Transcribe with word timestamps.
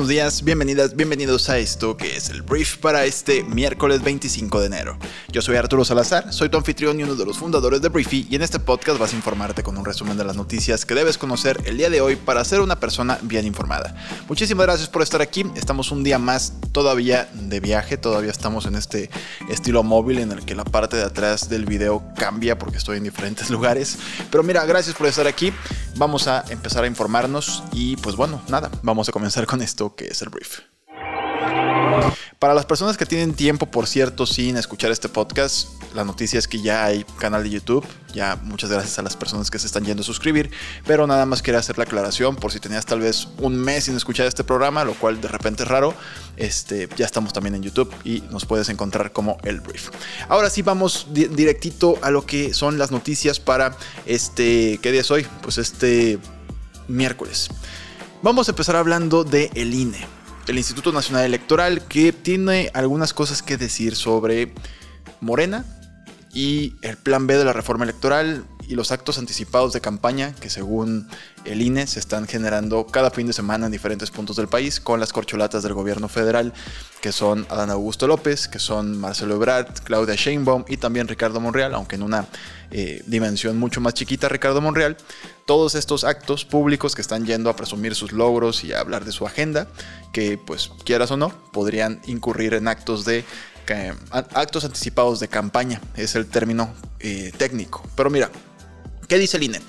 Buenos 0.00 0.08
días, 0.08 0.44
bienvenidas, 0.44 0.96
bienvenidos 0.96 1.50
a 1.50 1.58
esto 1.58 1.98
que 1.98 2.16
es 2.16 2.30
el 2.30 2.40
brief 2.40 2.78
para 2.78 3.04
este 3.04 3.42
miércoles 3.42 4.02
25 4.02 4.60
de 4.60 4.66
enero. 4.66 4.98
Yo 5.30 5.42
soy 5.42 5.56
Arturo 5.56 5.84
Salazar, 5.84 6.32
soy 6.32 6.48
tu 6.48 6.56
anfitrión 6.56 6.98
y 6.98 7.02
uno 7.02 7.16
de 7.16 7.26
los 7.26 7.36
fundadores 7.36 7.82
de 7.82 7.90
Briefy 7.90 8.26
y 8.30 8.34
en 8.34 8.40
este 8.40 8.58
podcast 8.58 8.98
vas 8.98 9.12
a 9.12 9.16
informarte 9.16 9.62
con 9.62 9.76
un 9.76 9.84
resumen 9.84 10.16
de 10.16 10.24
las 10.24 10.36
noticias 10.36 10.86
que 10.86 10.94
debes 10.94 11.18
conocer 11.18 11.60
el 11.66 11.76
día 11.76 11.90
de 11.90 12.00
hoy 12.00 12.16
para 12.16 12.42
ser 12.46 12.62
una 12.62 12.80
persona 12.80 13.18
bien 13.20 13.44
informada. 13.44 13.94
Muchísimas 14.26 14.64
gracias 14.64 14.88
por 14.88 15.02
estar 15.02 15.20
aquí, 15.20 15.44
estamos 15.54 15.92
un 15.92 16.02
día 16.02 16.18
más 16.18 16.54
todavía 16.72 17.28
de 17.34 17.60
viaje, 17.60 17.98
todavía 17.98 18.30
estamos 18.30 18.64
en 18.64 18.76
este 18.76 19.10
estilo 19.50 19.82
móvil 19.82 20.20
en 20.20 20.32
el 20.32 20.46
que 20.46 20.54
la 20.54 20.64
parte 20.64 20.96
de 20.96 21.04
atrás 21.04 21.50
del 21.50 21.66
video 21.66 22.02
cambia 22.16 22.58
porque 22.58 22.78
estoy 22.78 22.96
en 22.96 23.04
diferentes 23.04 23.50
lugares. 23.50 23.98
Pero 24.30 24.42
mira, 24.44 24.64
gracias 24.64 24.96
por 24.96 25.08
estar 25.08 25.26
aquí, 25.26 25.52
vamos 25.96 26.26
a 26.26 26.42
empezar 26.48 26.84
a 26.84 26.86
informarnos 26.86 27.62
y 27.72 27.96
pues 27.96 28.16
bueno, 28.16 28.40
nada, 28.48 28.70
vamos 28.82 29.06
a 29.10 29.12
comenzar 29.12 29.44
con 29.44 29.60
esto 29.60 29.89
que 29.94 30.06
es 30.06 30.22
el 30.22 30.28
brief. 30.28 30.60
Para 32.38 32.54
las 32.54 32.64
personas 32.64 32.96
que 32.96 33.04
tienen 33.04 33.34
tiempo, 33.34 33.66
por 33.66 33.86
cierto, 33.86 34.24
sin 34.24 34.56
escuchar 34.56 34.90
este 34.90 35.10
podcast, 35.10 35.68
la 35.94 36.04
noticia 36.04 36.38
es 36.38 36.48
que 36.48 36.62
ya 36.62 36.86
hay 36.86 37.04
canal 37.18 37.42
de 37.42 37.50
YouTube. 37.50 37.84
Ya 38.14 38.36
muchas 38.36 38.70
gracias 38.70 38.98
a 38.98 39.02
las 39.02 39.14
personas 39.14 39.50
que 39.50 39.58
se 39.58 39.66
están 39.66 39.84
yendo 39.84 40.00
a 40.00 40.04
suscribir. 40.04 40.50
Pero 40.86 41.06
nada 41.06 41.26
más 41.26 41.42
quería 41.42 41.60
hacer 41.60 41.76
la 41.76 41.84
aclaración 41.84 42.36
por 42.36 42.50
si 42.50 42.58
tenías 42.58 42.86
tal 42.86 43.00
vez 43.00 43.28
un 43.38 43.56
mes 43.56 43.84
sin 43.84 43.96
escuchar 43.96 44.26
este 44.26 44.42
programa, 44.42 44.84
lo 44.84 44.94
cual 44.94 45.20
de 45.20 45.28
repente 45.28 45.64
es 45.64 45.68
raro. 45.68 45.94
Este, 46.38 46.88
ya 46.96 47.04
estamos 47.04 47.34
también 47.34 47.56
en 47.56 47.62
YouTube 47.62 47.92
y 48.04 48.22
nos 48.30 48.46
puedes 48.46 48.70
encontrar 48.70 49.12
como 49.12 49.36
El 49.42 49.60
Brief. 49.60 49.90
Ahora 50.30 50.48
sí 50.48 50.62
vamos 50.62 51.08
directito 51.10 51.98
a 52.00 52.10
lo 52.10 52.24
que 52.24 52.54
son 52.54 52.78
las 52.78 52.90
noticias 52.90 53.38
para 53.38 53.76
este... 54.06 54.78
¿Qué 54.80 54.92
día 54.92 55.02
es 55.02 55.10
hoy? 55.10 55.26
Pues 55.42 55.58
este 55.58 56.18
miércoles. 56.88 57.50
Vamos 58.22 58.48
a 58.48 58.52
empezar 58.52 58.76
hablando 58.76 59.24
de 59.24 59.50
el 59.54 59.72
INE, 59.72 60.06
el 60.46 60.58
Instituto 60.58 60.92
Nacional 60.92 61.24
Electoral, 61.24 61.86
que 61.86 62.12
tiene 62.12 62.70
algunas 62.74 63.14
cosas 63.14 63.42
que 63.42 63.56
decir 63.56 63.96
sobre 63.96 64.52
Morena 65.22 65.64
y 66.34 66.74
el 66.82 66.98
plan 66.98 67.26
B 67.26 67.38
de 67.38 67.46
la 67.46 67.54
reforma 67.54 67.84
electoral 67.84 68.44
y 68.70 68.76
los 68.76 68.92
actos 68.92 69.18
anticipados 69.18 69.72
de 69.72 69.80
campaña 69.80 70.32
que 70.40 70.48
según 70.48 71.08
el 71.44 71.60
INE 71.60 71.88
se 71.88 71.98
están 71.98 72.28
generando 72.28 72.86
cada 72.86 73.10
fin 73.10 73.26
de 73.26 73.32
semana 73.32 73.66
en 73.66 73.72
diferentes 73.72 74.12
puntos 74.12 74.36
del 74.36 74.46
país 74.46 74.78
con 74.78 75.00
las 75.00 75.12
corcholatas 75.12 75.64
del 75.64 75.74
gobierno 75.74 76.08
federal 76.08 76.52
que 77.00 77.10
son 77.10 77.46
Adán 77.50 77.70
Augusto 77.70 78.06
López, 78.06 78.46
que 78.46 78.60
son 78.60 78.96
Marcelo 78.96 79.34
Ebrard, 79.34 79.80
Claudia 79.82 80.14
Sheinbaum 80.14 80.64
y 80.68 80.76
también 80.76 81.08
Ricardo 81.08 81.40
Monreal, 81.40 81.74
aunque 81.74 81.96
en 81.96 82.04
una 82.04 82.28
eh, 82.70 83.02
dimensión 83.06 83.58
mucho 83.58 83.80
más 83.80 83.94
chiquita 83.94 84.28
Ricardo 84.28 84.60
Monreal. 84.60 84.96
Todos 85.46 85.74
estos 85.74 86.04
actos 86.04 86.44
públicos 86.44 86.94
que 86.94 87.02
están 87.02 87.26
yendo 87.26 87.50
a 87.50 87.56
presumir 87.56 87.96
sus 87.96 88.12
logros 88.12 88.62
y 88.62 88.72
a 88.72 88.78
hablar 88.78 89.04
de 89.04 89.10
su 89.10 89.26
agenda, 89.26 89.66
que 90.12 90.38
pues 90.38 90.70
quieras 90.84 91.10
o 91.10 91.16
no, 91.16 91.30
podrían 91.50 92.00
incurrir 92.06 92.54
en 92.54 92.68
actos 92.68 93.04
de 93.04 93.24
actos 94.10 94.64
anticipados 94.64 95.20
de 95.20 95.28
campaña, 95.28 95.80
es 95.96 96.14
el 96.14 96.26
término 96.26 96.72
eh, 96.98 97.32
técnico. 97.36 97.82
Pero 97.94 98.10
mira, 98.10 98.30
¿Qué 99.10 99.18
dice 99.18 99.38
el 99.38 99.42
INE? 99.42 99.60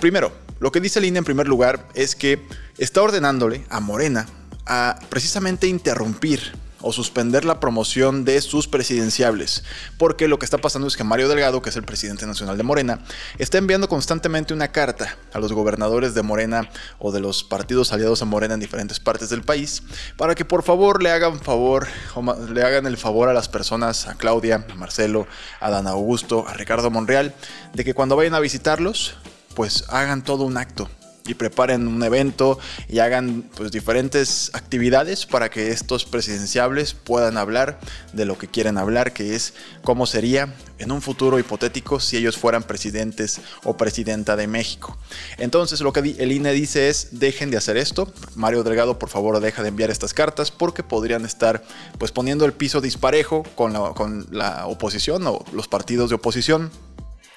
Primero, 0.00 0.32
lo 0.58 0.72
que 0.72 0.80
dice 0.80 0.98
el 0.98 1.04
INE 1.04 1.18
en 1.18 1.26
primer 1.26 1.46
lugar 1.46 1.86
es 1.94 2.16
que 2.16 2.40
está 2.78 3.02
ordenándole 3.02 3.66
a 3.68 3.80
Morena 3.80 4.26
a 4.64 4.98
precisamente 5.10 5.66
interrumpir 5.66 6.52
o 6.82 6.92
suspender 6.92 7.44
la 7.44 7.60
promoción 7.60 8.24
de 8.24 8.40
sus 8.40 8.68
presidenciables, 8.68 9.64
porque 9.98 10.28
lo 10.28 10.38
que 10.38 10.44
está 10.44 10.58
pasando 10.58 10.88
es 10.88 10.96
que 10.96 11.04
Mario 11.04 11.28
Delgado, 11.28 11.62
que 11.62 11.70
es 11.70 11.76
el 11.76 11.84
presidente 11.84 12.26
nacional 12.26 12.56
de 12.56 12.62
Morena, 12.62 13.00
está 13.38 13.58
enviando 13.58 13.88
constantemente 13.88 14.52
una 14.52 14.68
carta 14.68 15.16
a 15.32 15.38
los 15.38 15.52
gobernadores 15.52 16.14
de 16.14 16.22
Morena 16.22 16.68
o 16.98 17.12
de 17.12 17.20
los 17.20 17.44
partidos 17.44 17.92
aliados 17.92 18.22
a 18.22 18.26
Morena 18.26 18.54
en 18.54 18.60
diferentes 18.60 19.00
partes 19.00 19.28
del 19.28 19.42
país, 19.42 19.82
para 20.16 20.34
que 20.34 20.44
por 20.44 20.62
favor 20.62 21.02
le 21.02 21.10
hagan 21.10 21.40
favor 21.40 21.86
o 22.14 22.22
le 22.52 22.62
hagan 22.62 22.86
el 22.86 22.96
favor 22.96 23.28
a 23.28 23.32
las 23.32 23.48
personas, 23.48 24.08
a 24.08 24.14
Claudia, 24.14 24.66
a 24.70 24.74
Marcelo, 24.74 25.26
a 25.60 25.70
Dan 25.70 25.86
Augusto, 25.86 26.46
a 26.48 26.54
Ricardo 26.54 26.90
Monreal, 26.90 27.34
de 27.74 27.84
que 27.84 27.94
cuando 27.94 28.16
vayan 28.16 28.34
a 28.34 28.40
visitarlos, 28.40 29.14
pues 29.54 29.84
hagan 29.88 30.22
todo 30.24 30.44
un 30.44 30.56
acto 30.56 30.88
y 31.26 31.34
preparen 31.34 31.86
un 31.86 32.02
evento 32.02 32.58
y 32.88 32.98
hagan 32.98 33.48
pues 33.54 33.70
diferentes 33.70 34.50
actividades 34.54 35.26
para 35.26 35.50
que 35.50 35.70
estos 35.70 36.04
presidenciables 36.04 36.94
puedan 36.94 37.36
hablar 37.36 37.78
de 38.12 38.24
lo 38.24 38.38
que 38.38 38.48
quieren 38.48 38.78
hablar, 38.78 39.12
que 39.12 39.34
es 39.34 39.54
cómo 39.82 40.06
sería 40.06 40.54
en 40.78 40.90
un 40.90 41.00
futuro 41.00 41.38
hipotético 41.38 42.00
si 42.00 42.16
ellos 42.16 42.36
fueran 42.36 42.64
presidentes 42.64 43.40
o 43.62 43.76
presidenta 43.76 44.36
de 44.36 44.46
México. 44.46 44.98
Entonces 45.38 45.80
lo 45.80 45.92
que 45.92 46.00
el 46.00 46.32
INE 46.32 46.52
dice 46.52 46.88
es 46.88 47.08
dejen 47.12 47.50
de 47.50 47.56
hacer 47.56 47.76
esto. 47.76 48.12
Mario 48.34 48.64
Delgado, 48.64 48.98
por 48.98 49.08
favor, 49.08 49.38
deja 49.40 49.62
de 49.62 49.68
enviar 49.68 49.90
estas 49.90 50.14
cartas 50.14 50.50
porque 50.50 50.82
podrían 50.82 51.24
estar 51.24 51.62
pues 51.98 52.10
poniendo 52.10 52.44
el 52.44 52.52
piso 52.52 52.80
disparejo 52.80 53.44
con 53.54 53.72
la, 53.72 53.90
con 53.90 54.26
la 54.30 54.66
oposición 54.66 55.26
o 55.26 55.44
los 55.52 55.68
partidos 55.68 56.10
de 56.10 56.16
oposición 56.16 56.70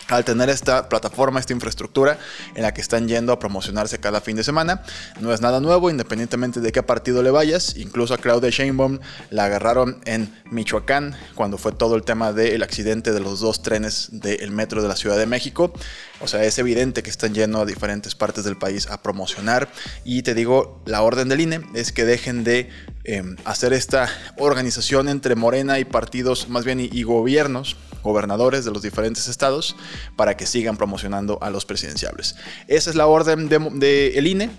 al 0.07 0.23
tener 0.23 0.49
esta 0.49 0.87
plataforma, 0.87 1.39
esta 1.39 1.53
infraestructura 1.53 2.19
en 2.53 2.61
la 2.61 2.73
que 2.73 2.81
están 2.81 3.07
yendo 3.07 3.33
a 3.33 3.39
promocionarse 3.39 3.99
cada 3.99 4.21
fin 4.21 4.35
de 4.35 4.43
semana. 4.43 4.83
No 5.19 5.33
es 5.33 5.41
nada 5.41 5.59
nuevo, 5.59 5.89
independientemente 5.89 6.59
de 6.59 6.71
qué 6.71 6.83
partido 6.83 7.23
le 7.23 7.31
vayas. 7.31 7.75
Incluso 7.77 8.13
a 8.13 8.17
Claudia 8.17 8.49
Sheinbaum 8.49 8.99
la 9.31 9.45
agarraron 9.45 10.01
en 10.05 10.33
Michoacán 10.51 11.15
cuando 11.33 11.57
fue 11.57 11.71
todo 11.71 11.95
el 11.95 12.03
tema 12.03 12.33
del 12.33 12.61
accidente 12.63 13.13
de 13.13 13.19
los 13.19 13.39
dos 13.39 13.63
trenes 13.63 14.09
del 14.11 14.51
metro 14.51 14.81
de 14.81 14.87
la 14.87 14.95
Ciudad 14.95 15.17
de 15.17 15.25
México. 15.25 15.73
O 16.21 16.27
sea, 16.27 16.43
es 16.43 16.57
evidente 16.59 17.03
que 17.03 17.09
están 17.09 17.33
yendo 17.33 17.61
a 17.61 17.65
diferentes 17.65 18.15
partes 18.15 18.43
del 18.43 18.57
país 18.57 18.87
a 18.87 19.01
promocionar. 19.01 19.69
Y 20.03 20.21
te 20.21 20.33
digo, 20.33 20.81
la 20.85 21.01
orden 21.01 21.29
del 21.29 21.41
INE 21.41 21.61
es 21.73 21.91
que 21.91 22.05
dejen 22.05 22.43
de 22.43 22.69
em, 23.03 23.35
hacer 23.43 23.73
esta 23.73 24.07
organización 24.37 25.09
entre 25.09 25.35
Morena 25.35 25.79
y 25.79 25.85
partidos, 25.85 26.47
más 26.47 26.63
bien 26.63 26.79
y 26.79 27.03
gobiernos 27.03 27.75
gobernadores 28.05 28.63
de 28.63 28.71
los 28.71 28.81
diferentes 28.81 29.27
estados 29.27 29.75
para 30.15 30.37
que 30.37 30.45
sigan 30.45 30.77
promocionando 30.77 31.37
a 31.41 31.49
los 31.49 31.65
presidenciables. 31.65 32.35
Esa 32.67 32.89
es 32.89 32.95
la 32.95 33.07
orden 33.07 33.49
del 33.49 33.79
de, 33.79 34.17
el 34.17 34.27
INE. 34.27 34.49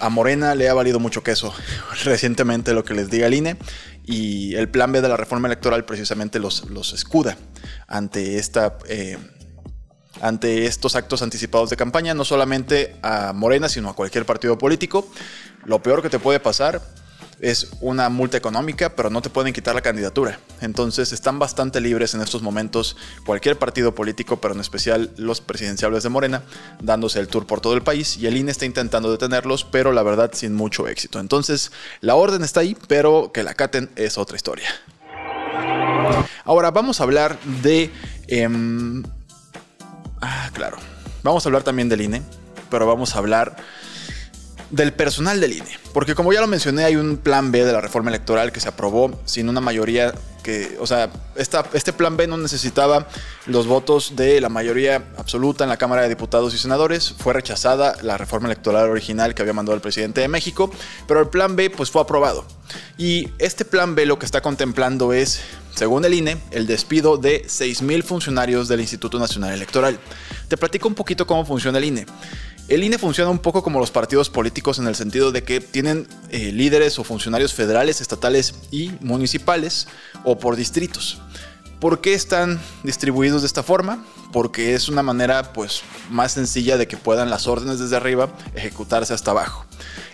A 0.00 0.08
Morena 0.08 0.56
le 0.56 0.68
ha 0.68 0.74
valido 0.74 0.98
mucho 0.98 1.22
queso 1.22 1.54
recientemente 2.04 2.74
lo 2.74 2.82
que 2.82 2.94
les 2.94 3.08
diga 3.10 3.28
el 3.28 3.34
INE 3.34 3.56
y 4.04 4.56
el 4.56 4.68
plan 4.68 4.90
B 4.90 5.00
de 5.00 5.08
la 5.08 5.16
reforma 5.16 5.46
electoral 5.46 5.84
precisamente 5.84 6.40
los, 6.40 6.68
los 6.70 6.92
escuda 6.92 7.36
ante 7.86 8.38
esta... 8.38 8.78
Eh, 8.88 9.18
ante 10.20 10.66
estos 10.66 10.94
actos 10.94 11.22
anticipados 11.22 11.70
de 11.70 11.76
campaña, 11.76 12.14
no 12.14 12.24
solamente 12.24 12.94
a 13.02 13.32
Morena, 13.32 13.68
sino 13.68 13.90
a 13.90 13.96
cualquier 13.96 14.24
partido 14.24 14.56
político. 14.56 15.10
Lo 15.64 15.82
peor 15.82 16.02
que 16.02 16.08
te 16.08 16.20
puede 16.20 16.38
pasar 16.38 16.80
es 17.44 17.68
una 17.82 18.08
multa 18.08 18.38
económica, 18.38 18.96
pero 18.96 19.10
no 19.10 19.20
te 19.20 19.28
pueden 19.28 19.52
quitar 19.52 19.74
la 19.74 19.82
candidatura. 19.82 20.38
Entonces 20.62 21.12
están 21.12 21.38
bastante 21.38 21.78
libres 21.78 22.14
en 22.14 22.22
estos 22.22 22.40
momentos 22.40 22.96
cualquier 23.26 23.58
partido 23.58 23.94
político, 23.94 24.40
pero 24.40 24.54
en 24.54 24.60
especial 24.60 25.10
los 25.18 25.42
presidenciales 25.42 26.02
de 26.02 26.08
Morena, 26.08 26.42
dándose 26.80 27.20
el 27.20 27.28
tour 27.28 27.46
por 27.46 27.60
todo 27.60 27.74
el 27.74 27.82
país 27.82 28.16
y 28.16 28.26
el 28.26 28.38
INE 28.38 28.50
está 28.50 28.64
intentando 28.64 29.10
detenerlos, 29.10 29.64
pero 29.64 29.92
la 29.92 30.02
verdad 30.02 30.30
sin 30.32 30.54
mucho 30.54 30.88
éxito. 30.88 31.20
Entonces 31.20 31.70
la 32.00 32.14
orden 32.14 32.42
está 32.42 32.60
ahí, 32.60 32.78
pero 32.88 33.30
que 33.30 33.42
la 33.42 33.52
caten 33.52 33.90
es 33.94 34.16
otra 34.16 34.36
historia. 34.36 34.68
Ahora 36.46 36.70
vamos 36.70 37.00
a 37.00 37.04
hablar 37.04 37.38
de... 37.62 37.90
Em, 38.26 39.02
ah, 40.22 40.48
claro. 40.54 40.78
Vamos 41.22 41.44
a 41.44 41.50
hablar 41.50 41.62
también 41.62 41.90
del 41.90 42.00
INE, 42.00 42.22
pero 42.70 42.86
vamos 42.86 43.14
a 43.14 43.18
hablar 43.18 43.56
del 44.74 44.92
personal 44.92 45.40
del 45.40 45.52
INE. 45.52 45.78
Porque 45.92 46.14
como 46.14 46.32
ya 46.32 46.40
lo 46.40 46.46
mencioné, 46.48 46.84
hay 46.84 46.96
un 46.96 47.16
plan 47.16 47.52
B 47.52 47.64
de 47.64 47.72
la 47.72 47.80
reforma 47.80 48.10
electoral 48.10 48.50
que 48.50 48.60
se 48.60 48.68
aprobó 48.68 49.20
sin 49.24 49.48
una 49.48 49.60
mayoría 49.60 50.12
que, 50.42 50.76
o 50.78 50.86
sea, 50.86 51.10
este 51.36 51.92
plan 51.92 52.16
B 52.18 52.26
no 52.26 52.36
necesitaba 52.36 53.08
los 53.46 53.66
votos 53.66 54.14
de 54.14 54.40
la 54.42 54.50
mayoría 54.50 55.02
absoluta 55.16 55.64
en 55.64 55.70
la 55.70 55.78
Cámara 55.78 56.02
de 56.02 56.10
Diputados 56.10 56.52
y 56.54 56.58
Senadores. 56.58 57.14
Fue 57.16 57.32
rechazada 57.32 57.96
la 58.02 58.18
reforma 58.18 58.48
electoral 58.48 58.90
original 58.90 59.34
que 59.34 59.42
había 59.42 59.54
mandado 59.54 59.74
el 59.74 59.80
presidente 59.80 60.20
de 60.20 60.28
México, 60.28 60.70
pero 61.06 61.20
el 61.20 61.28
plan 61.28 61.56
B 61.56 61.70
pues 61.70 61.90
fue 61.90 62.02
aprobado. 62.02 62.44
Y 62.98 63.30
este 63.38 63.64
plan 63.64 63.94
B 63.94 64.04
lo 64.04 64.18
que 64.18 64.26
está 64.26 64.42
contemplando 64.42 65.12
es, 65.14 65.40
según 65.74 66.04
el 66.04 66.12
INE, 66.12 66.36
el 66.50 66.66
despido 66.66 67.16
de 67.16 67.46
6.000 67.46 68.02
funcionarios 68.02 68.68
del 68.68 68.80
Instituto 68.80 69.18
Nacional 69.18 69.54
Electoral. 69.54 69.98
Te 70.48 70.58
platico 70.58 70.88
un 70.88 70.94
poquito 70.94 71.26
cómo 71.26 71.46
funciona 71.46 71.78
el 71.78 71.84
INE. 71.84 72.06
El 72.66 72.82
INE 72.82 72.96
funciona 72.96 73.30
un 73.30 73.40
poco 73.40 73.62
como 73.62 73.78
los 73.78 73.90
partidos 73.90 74.30
políticos 74.30 74.78
en 74.78 74.86
el 74.86 74.94
sentido 74.94 75.32
de 75.32 75.42
que 75.42 75.60
tienen 75.60 76.08
eh, 76.30 76.50
líderes 76.50 76.98
o 76.98 77.04
funcionarios 77.04 77.52
federales, 77.52 78.00
estatales 78.00 78.54
y 78.70 78.92
municipales 79.00 79.86
o 80.24 80.38
por 80.38 80.56
distritos. 80.56 81.20
¿Por 81.78 82.00
qué 82.00 82.14
están 82.14 82.58
distribuidos 82.82 83.42
de 83.42 83.48
esta 83.48 83.62
forma? 83.62 84.02
porque 84.34 84.74
es 84.74 84.88
una 84.88 85.04
manera 85.04 85.52
pues 85.52 85.82
más 86.10 86.32
sencilla 86.32 86.76
de 86.76 86.88
que 86.88 86.96
puedan 86.96 87.30
las 87.30 87.46
órdenes 87.46 87.78
desde 87.78 87.94
arriba 87.94 88.30
ejecutarse 88.56 89.14
hasta 89.14 89.30
abajo. 89.30 89.64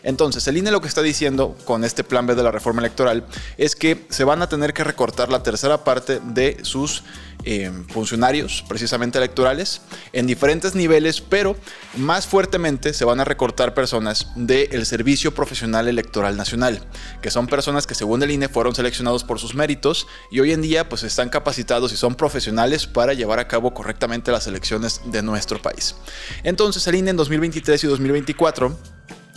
Entonces, 0.02 0.46
el 0.46 0.58
INE 0.58 0.70
lo 0.70 0.82
que 0.82 0.88
está 0.88 1.00
diciendo 1.00 1.56
con 1.64 1.84
este 1.84 2.04
plan 2.04 2.26
B 2.26 2.34
de 2.34 2.42
la 2.42 2.50
reforma 2.50 2.82
electoral 2.82 3.24
es 3.56 3.74
que 3.74 4.04
se 4.10 4.24
van 4.24 4.42
a 4.42 4.48
tener 4.50 4.74
que 4.74 4.84
recortar 4.84 5.30
la 5.30 5.42
tercera 5.42 5.84
parte 5.84 6.20
de 6.22 6.58
sus 6.64 7.02
eh, 7.44 7.70
funcionarios, 7.88 8.64
precisamente 8.68 9.18
electorales, 9.18 9.82
en 10.12 10.26
diferentes 10.26 10.74
niveles, 10.74 11.20
pero 11.20 11.56
más 11.96 12.26
fuertemente 12.26 12.92
se 12.92 13.04
van 13.04 13.20
a 13.20 13.24
recortar 13.24 13.74
personas 13.74 14.28
del 14.36 14.86
Servicio 14.86 15.32
Profesional 15.34 15.88
Electoral 15.88 16.36
Nacional, 16.36 16.86
que 17.22 17.30
son 17.30 17.46
personas 17.46 17.86
que 17.86 17.94
según 17.94 18.22
el 18.22 18.30
INE 18.30 18.48
fueron 18.48 18.74
seleccionados 18.74 19.24
por 19.24 19.38
sus 19.38 19.54
méritos 19.54 20.06
y 20.30 20.40
hoy 20.40 20.52
en 20.52 20.62
día 20.62 20.88
pues 20.88 21.02
están 21.02 21.28
capacitados 21.28 21.92
y 21.92 21.96
son 21.96 22.14
profesionales 22.14 22.86
para 22.86 23.14
llevar 23.14 23.38
a 23.38 23.48
cabo 23.48 23.72
correctamente 23.72 24.30
las 24.32 24.46
elecciones 24.46 25.00
de 25.06 25.22
nuestro 25.22 25.60
país. 25.60 25.96
Entonces 26.42 26.86
el 26.86 26.96
INE 26.96 27.10
en 27.10 27.16
2023 27.16 27.84
y 27.84 27.86
2024 27.86 28.76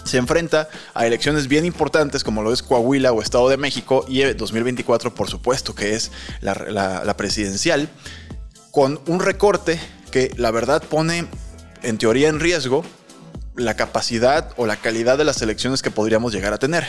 se 0.04 0.18
enfrenta 0.18 0.70
a 0.94 1.06
elecciones 1.06 1.48
bien 1.48 1.66
importantes 1.66 2.24
como 2.24 2.44
lo 2.44 2.54
es 2.54 2.62
Coahuila 2.62 3.12
o 3.12 3.22
Estado 3.22 3.50
de 3.50 3.58
México 3.58 4.06
y 4.08 4.22
2024 4.22 5.14
por 5.14 5.30
supuesto 5.30 5.76
que 5.76 5.96
es 5.96 6.12
la, 6.42 7.16
presidencial, 7.18 7.90
con 8.72 9.00
un 9.08 9.20
recorte 9.20 9.80
que 10.12 10.32
la 10.38 10.52
verdad 10.52 10.84
pone 10.84 11.26
en 11.82 11.98
teoría 11.98 12.30
en 12.30 12.40
riesgo 12.40 12.84
la 13.56 13.76
capacidad 13.76 14.52
o 14.58 14.66
la 14.66 14.78
calidad 14.78 15.18
de 15.18 15.26
las 15.26 15.42
elecciones 15.42 15.82
que 15.82 15.92
podríamos 15.92 16.34
llegar 16.34 16.54
a 16.54 16.58
tener. 16.58 16.86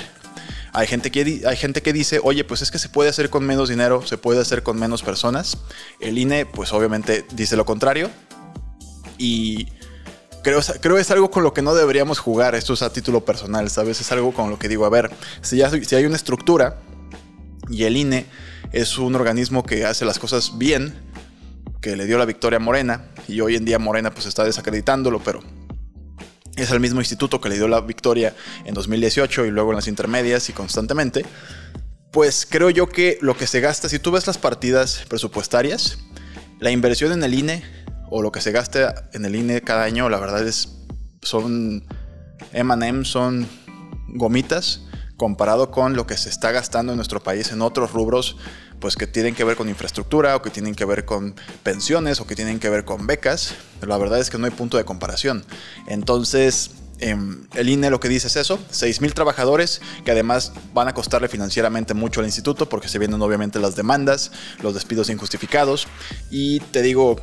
Hay 0.72 0.88
gente, 0.88 1.12
que, 1.12 1.42
hay 1.46 1.56
gente 1.56 1.82
que 1.82 1.92
dice, 1.92 2.20
oye, 2.22 2.42
pues 2.42 2.60
es 2.62 2.72
que 2.72 2.80
se 2.80 2.88
puede 2.88 3.08
hacer 3.08 3.30
con 3.30 3.44
menos 3.44 3.68
dinero, 3.68 4.04
se 4.04 4.18
puede 4.18 4.40
hacer 4.40 4.64
con 4.64 4.76
menos 4.76 5.02
personas. 5.02 5.58
El 6.00 6.18
INE, 6.18 6.46
pues 6.46 6.72
obviamente 6.72 7.24
dice 7.32 7.56
lo 7.56 7.64
contrario. 7.64 8.10
Y 9.16 9.68
creo, 10.44 10.60
creo 10.80 10.98
es 10.98 11.10
algo 11.10 11.30
con 11.32 11.42
lo 11.42 11.52
que 11.52 11.62
no 11.62 11.74
deberíamos 11.74 12.20
jugar. 12.20 12.54
Esto 12.54 12.74
es 12.74 12.82
a 12.82 12.92
título 12.92 13.24
personal, 13.24 13.68
¿sabes? 13.70 14.00
Es 14.00 14.12
algo 14.12 14.32
con 14.32 14.50
lo 14.50 14.58
que 14.60 14.68
digo, 14.68 14.84
a 14.84 14.90
ver, 14.90 15.10
si, 15.42 15.56
ya, 15.56 15.70
si 15.70 15.96
hay 15.96 16.04
una 16.04 16.14
estructura 16.14 16.76
y 17.68 17.82
el 17.84 17.96
INE 17.96 18.26
es 18.72 18.98
un 18.98 19.16
organismo 19.16 19.64
que 19.64 19.84
hace 19.84 20.04
las 20.04 20.20
cosas 20.20 20.56
bien, 20.56 20.94
que 21.80 21.96
le 21.96 22.06
dio 22.06 22.18
la 22.18 22.26
victoria 22.26 22.58
a 22.58 22.60
Morena, 22.60 23.06
y 23.26 23.40
hoy 23.40 23.56
en 23.56 23.64
día 23.64 23.78
Morena 23.78 24.12
pues 24.12 24.26
está 24.26 24.44
desacreditándolo, 24.44 25.20
pero 25.20 25.40
es 26.56 26.70
el 26.70 26.78
mismo 26.78 27.00
instituto 27.00 27.40
que 27.40 27.48
le 27.48 27.56
dio 27.56 27.66
la 27.66 27.80
victoria 27.80 28.34
en 28.64 28.74
2018 28.74 29.46
y 29.46 29.50
luego 29.50 29.70
en 29.70 29.76
las 29.76 29.88
intermedias 29.88 30.48
y 30.48 30.52
constantemente, 30.52 31.24
pues 32.12 32.46
creo 32.48 32.70
yo 32.70 32.88
que 32.88 33.18
lo 33.22 33.36
que 33.36 33.46
se 33.46 33.60
gasta, 33.60 33.88
si 33.88 33.98
tú 33.98 34.12
ves 34.12 34.26
las 34.26 34.38
partidas 34.38 35.04
presupuestarias, 35.08 35.98
la 36.60 36.70
inversión 36.70 37.12
en 37.12 37.24
el 37.24 37.34
INE 37.34 37.64
o 38.16 38.22
lo 38.22 38.30
que 38.30 38.40
se 38.40 38.52
gaste 38.52 38.86
en 39.12 39.24
el 39.24 39.34
INE 39.34 39.60
cada 39.62 39.82
año, 39.82 40.08
la 40.08 40.20
verdad 40.20 40.46
es, 40.46 40.68
son 41.20 41.84
M&M, 42.52 43.04
son 43.04 43.48
gomitas 44.06 44.82
comparado 45.16 45.72
con 45.72 45.96
lo 45.96 46.06
que 46.06 46.16
se 46.16 46.28
está 46.28 46.52
gastando 46.52 46.92
en 46.92 46.96
nuestro 46.96 47.20
país 47.20 47.50
en 47.50 47.60
otros 47.60 47.90
rubros, 47.90 48.36
pues 48.78 48.94
que 48.94 49.08
tienen 49.08 49.34
que 49.34 49.42
ver 49.42 49.56
con 49.56 49.68
infraestructura 49.68 50.36
o 50.36 50.42
que 50.42 50.50
tienen 50.50 50.76
que 50.76 50.84
ver 50.84 51.04
con 51.04 51.34
pensiones 51.64 52.20
o 52.20 52.26
que 52.28 52.36
tienen 52.36 52.60
que 52.60 52.68
ver 52.68 52.84
con 52.84 53.08
becas. 53.08 53.56
la 53.80 53.98
verdad 53.98 54.20
es 54.20 54.30
que 54.30 54.38
no 54.38 54.44
hay 54.44 54.52
punto 54.52 54.76
de 54.76 54.84
comparación. 54.84 55.44
Entonces, 55.88 56.70
em, 57.00 57.48
el 57.54 57.68
INE 57.68 57.90
lo 57.90 57.98
que 57.98 58.08
dice 58.08 58.28
es 58.28 58.36
eso, 58.36 58.60
6 58.70 59.00
mil 59.00 59.12
trabajadores 59.12 59.80
que 60.04 60.12
además 60.12 60.52
van 60.72 60.86
a 60.86 60.94
costarle 60.94 61.26
financieramente 61.26 61.94
mucho 61.94 62.20
al 62.20 62.26
instituto 62.26 62.68
porque 62.68 62.86
se 62.86 63.00
vienen 63.00 63.20
obviamente 63.20 63.58
las 63.58 63.74
demandas, 63.74 64.30
los 64.62 64.74
despidos 64.74 65.10
injustificados 65.10 65.88
y 66.30 66.60
te 66.60 66.80
digo, 66.80 67.16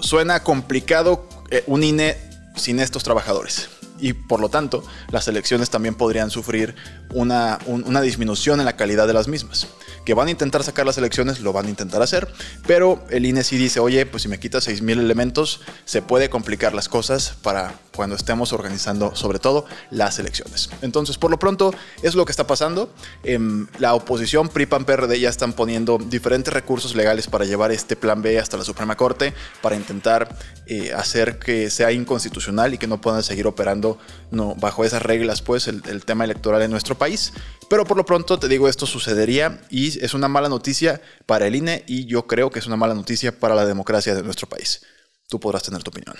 suena 0.00 0.42
complicado 0.42 1.28
eh, 1.50 1.64
un 1.66 1.82
INE 1.82 2.16
sin 2.54 2.80
estos 2.80 3.04
trabajadores. 3.04 3.68
Y 3.98 4.12
por 4.12 4.40
lo 4.40 4.48
tanto, 4.48 4.84
las 5.10 5.28
elecciones 5.28 5.70
también 5.70 5.94
podrían 5.94 6.30
sufrir 6.30 6.74
una, 7.12 7.58
una 7.66 8.00
disminución 8.00 8.60
en 8.60 8.66
la 8.66 8.76
calidad 8.76 9.06
de 9.06 9.14
las 9.14 9.28
mismas 9.28 9.66
que 10.06 10.14
van 10.14 10.28
a 10.28 10.30
intentar 10.30 10.62
sacar 10.62 10.86
las 10.86 10.96
elecciones, 10.98 11.40
lo 11.40 11.52
van 11.52 11.66
a 11.66 11.68
intentar 11.68 12.00
hacer, 12.00 12.28
pero 12.64 13.04
el 13.10 13.26
INE 13.26 13.42
sí 13.42 13.56
dice, 13.56 13.80
oye, 13.80 14.06
pues 14.06 14.22
si 14.22 14.28
me 14.28 14.38
quitas 14.38 14.68
6.000 14.68 15.00
elementos, 15.00 15.62
se 15.84 16.00
puede 16.00 16.30
complicar 16.30 16.74
las 16.74 16.88
cosas 16.88 17.34
para 17.42 17.74
cuando 17.94 18.14
estemos 18.14 18.52
organizando 18.52 19.16
sobre 19.16 19.40
todo 19.40 19.64
las 19.90 20.18
elecciones. 20.20 20.70
Entonces, 20.82 21.18
por 21.18 21.30
lo 21.30 21.38
pronto, 21.38 21.74
es 22.02 22.14
lo 22.14 22.24
que 22.24 22.30
está 22.30 22.46
pasando. 22.46 22.88
Em, 23.24 23.66
la 23.78 23.94
oposición, 23.94 24.48
PRI, 24.48 24.66
PAN, 24.66 24.84
PRD 24.84 25.18
ya 25.18 25.28
están 25.28 25.54
poniendo 25.54 25.98
diferentes 25.98 26.54
recursos 26.54 26.94
legales 26.94 27.26
para 27.26 27.44
llevar 27.44 27.72
este 27.72 27.96
plan 27.96 28.22
B 28.22 28.38
hasta 28.38 28.56
la 28.56 28.64
Suprema 28.64 28.96
Corte, 28.96 29.34
para 29.60 29.74
intentar 29.74 30.36
eh, 30.66 30.92
hacer 30.94 31.38
que 31.40 31.68
sea 31.70 31.90
inconstitucional 31.90 32.74
y 32.74 32.78
que 32.78 32.86
no 32.86 33.00
puedan 33.00 33.24
seguir 33.24 33.46
operando 33.46 33.85
no, 34.30 34.54
bajo 34.56 34.84
esas 34.84 35.02
reglas, 35.02 35.42
pues, 35.42 35.68
el, 35.68 35.82
el 35.86 36.04
tema 36.04 36.24
electoral 36.24 36.62
en 36.62 36.70
nuestro 36.70 36.96
país. 36.96 37.32
Pero 37.68 37.84
por 37.84 37.96
lo 37.96 38.04
pronto 38.04 38.38
te 38.38 38.48
digo, 38.48 38.68
esto 38.68 38.86
sucedería 38.86 39.60
y 39.70 40.02
es 40.04 40.14
una 40.14 40.28
mala 40.28 40.48
noticia 40.48 41.00
para 41.26 41.46
el 41.46 41.56
INE 41.56 41.84
y 41.86 42.06
yo 42.06 42.26
creo 42.26 42.50
que 42.50 42.60
es 42.60 42.66
una 42.66 42.76
mala 42.76 42.94
noticia 42.94 43.38
para 43.38 43.54
la 43.54 43.66
democracia 43.66 44.14
de 44.14 44.22
nuestro 44.22 44.48
país. 44.48 44.82
Tú 45.28 45.40
podrás 45.40 45.64
tener 45.64 45.82
tu 45.82 45.90
opinión. 45.90 46.16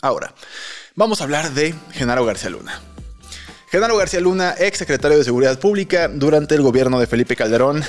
Ahora, 0.00 0.34
vamos 0.94 1.20
a 1.20 1.24
hablar 1.24 1.52
de 1.52 1.74
Genaro 1.92 2.24
García 2.24 2.48
Luna. 2.48 2.80
Genaro 3.70 3.96
García 3.96 4.20
Luna, 4.20 4.54
ex 4.58 4.78
secretario 4.78 5.18
de 5.18 5.24
Seguridad 5.24 5.58
Pública 5.60 6.08
durante 6.08 6.54
el 6.54 6.62
gobierno 6.62 6.98
de 6.98 7.06
Felipe 7.06 7.36
Calderón. 7.36 7.84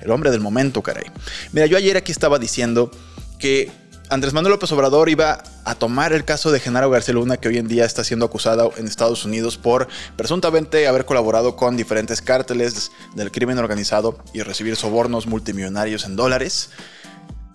El 0.00 0.10
hombre 0.10 0.30
del 0.30 0.40
momento, 0.40 0.82
caray. 0.82 1.04
Mira, 1.52 1.66
yo 1.66 1.76
ayer 1.76 1.96
aquí 1.98 2.10
estaba 2.10 2.38
diciendo 2.38 2.90
que 3.38 3.70
Andrés 4.12 4.34
Manuel 4.34 4.52
López 4.52 4.70
Obrador 4.72 5.08
iba 5.08 5.42
a 5.64 5.74
tomar 5.74 6.12
el 6.12 6.26
caso 6.26 6.52
de 6.52 6.60
Genaro 6.60 6.90
García 6.90 7.14
Luna, 7.14 7.38
que 7.38 7.48
hoy 7.48 7.56
en 7.56 7.66
día 7.66 7.86
está 7.86 8.04
siendo 8.04 8.26
acusado 8.26 8.74
en 8.76 8.86
Estados 8.86 9.24
Unidos 9.24 9.56
por 9.56 9.88
presuntamente 10.16 10.86
haber 10.86 11.06
colaborado 11.06 11.56
con 11.56 11.78
diferentes 11.78 12.20
cárteles 12.20 12.92
del 13.14 13.32
crimen 13.32 13.58
organizado 13.58 14.18
y 14.34 14.42
recibir 14.42 14.76
sobornos 14.76 15.26
multimillonarios 15.26 16.04
en 16.04 16.16
dólares. 16.16 16.68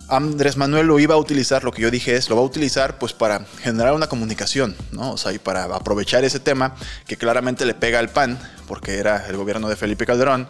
Andrés 0.08 0.56
Manuel 0.56 0.88
lo 0.88 0.98
iba 0.98 1.14
a 1.14 1.18
utilizar, 1.18 1.62
lo 1.62 1.70
que 1.70 1.82
yo 1.82 1.92
dije 1.92 2.16
es, 2.16 2.28
lo 2.28 2.34
va 2.34 2.42
a 2.42 2.46
utilizar 2.46 2.98
pues 2.98 3.12
para 3.12 3.44
generar 3.62 3.94
una 3.94 4.08
comunicación, 4.08 4.74
¿no? 4.90 5.12
O 5.12 5.16
sea, 5.16 5.32
y 5.32 5.38
para 5.38 5.62
aprovechar 5.66 6.24
ese 6.24 6.40
tema 6.40 6.74
que 7.06 7.16
claramente 7.16 7.66
le 7.66 7.74
pega 7.74 8.00
al 8.00 8.08
PAN, 8.08 8.36
porque 8.66 8.98
era 8.98 9.28
el 9.28 9.36
gobierno 9.36 9.68
de 9.68 9.76
Felipe 9.76 10.06
Calderón, 10.06 10.48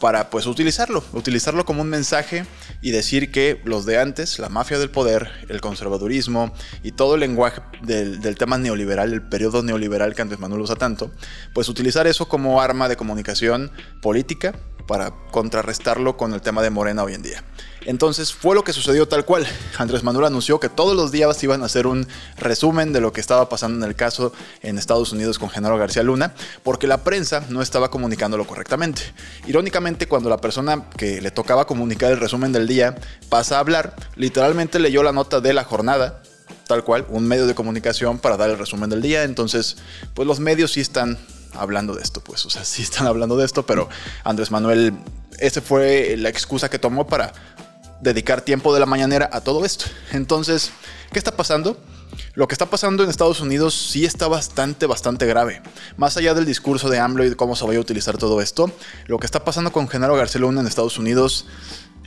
para 0.00 0.30
pues 0.30 0.46
utilizarlo, 0.46 1.04
utilizarlo 1.12 1.64
como 1.64 1.82
un 1.82 1.88
mensaje 1.88 2.46
y 2.80 2.90
decir 2.90 3.30
que 3.30 3.60
los 3.64 3.84
de 3.84 4.00
antes, 4.00 4.38
la 4.38 4.48
mafia 4.48 4.78
del 4.78 4.90
poder, 4.90 5.30
el 5.48 5.60
conservadurismo 5.60 6.52
y 6.82 6.92
todo 6.92 7.14
el 7.14 7.20
lenguaje 7.20 7.60
del, 7.82 8.36
tema 8.36 8.56
neoliberal, 8.56 9.12
el 9.12 9.22
periodo 9.22 9.62
neoliberal 9.62 10.14
que 10.14 10.22
Andrés 10.22 10.40
Manuel 10.40 10.62
usa 10.62 10.76
tanto, 10.76 11.12
pues 11.52 11.68
utilizar 11.68 12.06
eso 12.06 12.28
como 12.28 12.62
arma 12.62 12.88
de 12.88 12.96
comunicación 12.96 13.70
política 14.00 14.54
para 14.88 15.12
contrarrestarlo 15.30 16.16
con 16.16 16.32
el 16.32 16.40
tema 16.40 16.62
de 16.62 16.70
Morena 16.70 17.04
hoy 17.04 17.14
en 17.14 17.22
día. 17.22 17.44
Entonces 17.86 18.32
fue 18.32 18.54
lo 18.54 18.64
que 18.64 18.72
sucedió 18.72 19.08
tal 19.08 19.24
cual. 19.24 19.46
Andrés 19.78 20.02
Manuel 20.02 20.26
anunció 20.26 20.60
que 20.60 20.68
todos 20.68 20.96
los 20.96 21.12
días 21.12 21.42
iban 21.42 21.62
a 21.62 21.66
hacer 21.66 21.86
un 21.86 22.06
resumen 22.36 22.92
de 22.92 23.00
lo 23.00 23.12
que 23.12 23.20
estaba 23.20 23.48
pasando 23.48 23.84
en 23.84 23.88
el 23.88 23.96
caso 23.96 24.32
en 24.62 24.78
Estados 24.78 25.12
Unidos 25.12 25.38
con 25.38 25.50
Genaro 25.50 25.78
García 25.78 26.02
Luna, 26.02 26.34
porque 26.62 26.86
la 26.86 27.04
prensa 27.04 27.44
no 27.48 27.62
estaba 27.62 27.90
comunicándolo 27.90 28.46
correctamente. 28.46 29.02
Irónicamente, 29.46 30.06
cuando 30.06 30.28
la 30.28 30.38
persona 30.38 30.90
que 30.96 31.20
le 31.20 31.30
tocaba 31.30 31.66
comunicar 31.66 32.10
el 32.12 32.20
resumen 32.20 32.52
del 32.52 32.66
día 32.66 32.96
pasa 33.28 33.56
a 33.56 33.60
hablar, 33.60 33.94
literalmente 34.16 34.78
leyó 34.78 35.02
la 35.02 35.12
nota 35.12 35.40
de 35.40 35.52
la 35.52 35.64
jornada, 35.64 36.22
tal 36.66 36.84
cual, 36.84 37.06
un 37.08 37.26
medio 37.26 37.46
de 37.46 37.54
comunicación 37.54 38.18
para 38.18 38.36
dar 38.36 38.50
el 38.50 38.58
resumen 38.58 38.90
del 38.90 39.02
día. 39.02 39.24
Entonces, 39.24 39.76
pues 40.14 40.26
los 40.28 40.40
medios 40.40 40.72
sí 40.72 40.80
están 40.80 41.18
hablando 41.54 41.94
de 41.94 42.02
esto, 42.02 42.20
pues, 42.20 42.44
o 42.46 42.50
sea, 42.50 42.64
sí 42.64 42.82
están 42.82 43.06
hablando 43.06 43.36
de 43.36 43.44
esto, 43.44 43.66
pero 43.66 43.88
Andrés 44.24 44.50
Manuel, 44.50 44.94
esa 45.38 45.60
fue 45.60 46.14
la 46.16 46.28
excusa 46.28 46.70
que 46.70 46.78
tomó 46.78 47.06
para 47.06 47.32
dedicar 48.00 48.42
tiempo 48.42 48.72
de 48.74 48.80
la 48.80 48.86
mañanera 48.86 49.28
a 49.32 49.40
todo 49.40 49.64
esto. 49.64 49.86
Entonces, 50.12 50.72
¿qué 51.12 51.18
está 51.18 51.36
pasando? 51.36 51.76
Lo 52.34 52.48
que 52.48 52.54
está 52.54 52.66
pasando 52.66 53.02
en 53.02 53.10
Estados 53.10 53.40
Unidos 53.40 53.74
sí 53.74 54.04
está 54.04 54.28
bastante, 54.28 54.86
bastante 54.86 55.26
grave. 55.26 55.62
Más 55.96 56.16
allá 56.16 56.34
del 56.34 56.46
discurso 56.46 56.88
de 56.88 56.98
AMLO 56.98 57.24
y 57.24 57.30
de 57.30 57.36
cómo 57.36 57.56
se 57.56 57.64
vaya 57.64 57.78
a 57.78 57.82
utilizar 57.82 58.18
todo 58.18 58.40
esto, 58.40 58.70
lo 59.06 59.18
que 59.18 59.26
está 59.26 59.44
pasando 59.44 59.72
con 59.72 59.88
Genaro 59.88 60.14
García 60.14 60.40
Luna 60.40 60.60
en 60.60 60.66
Estados 60.66 60.98
Unidos 60.98 61.46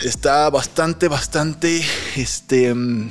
está 0.01 0.49
bastante, 0.49 1.07
bastante, 1.07 1.83
este, 2.15 2.73
mm, 2.73 3.09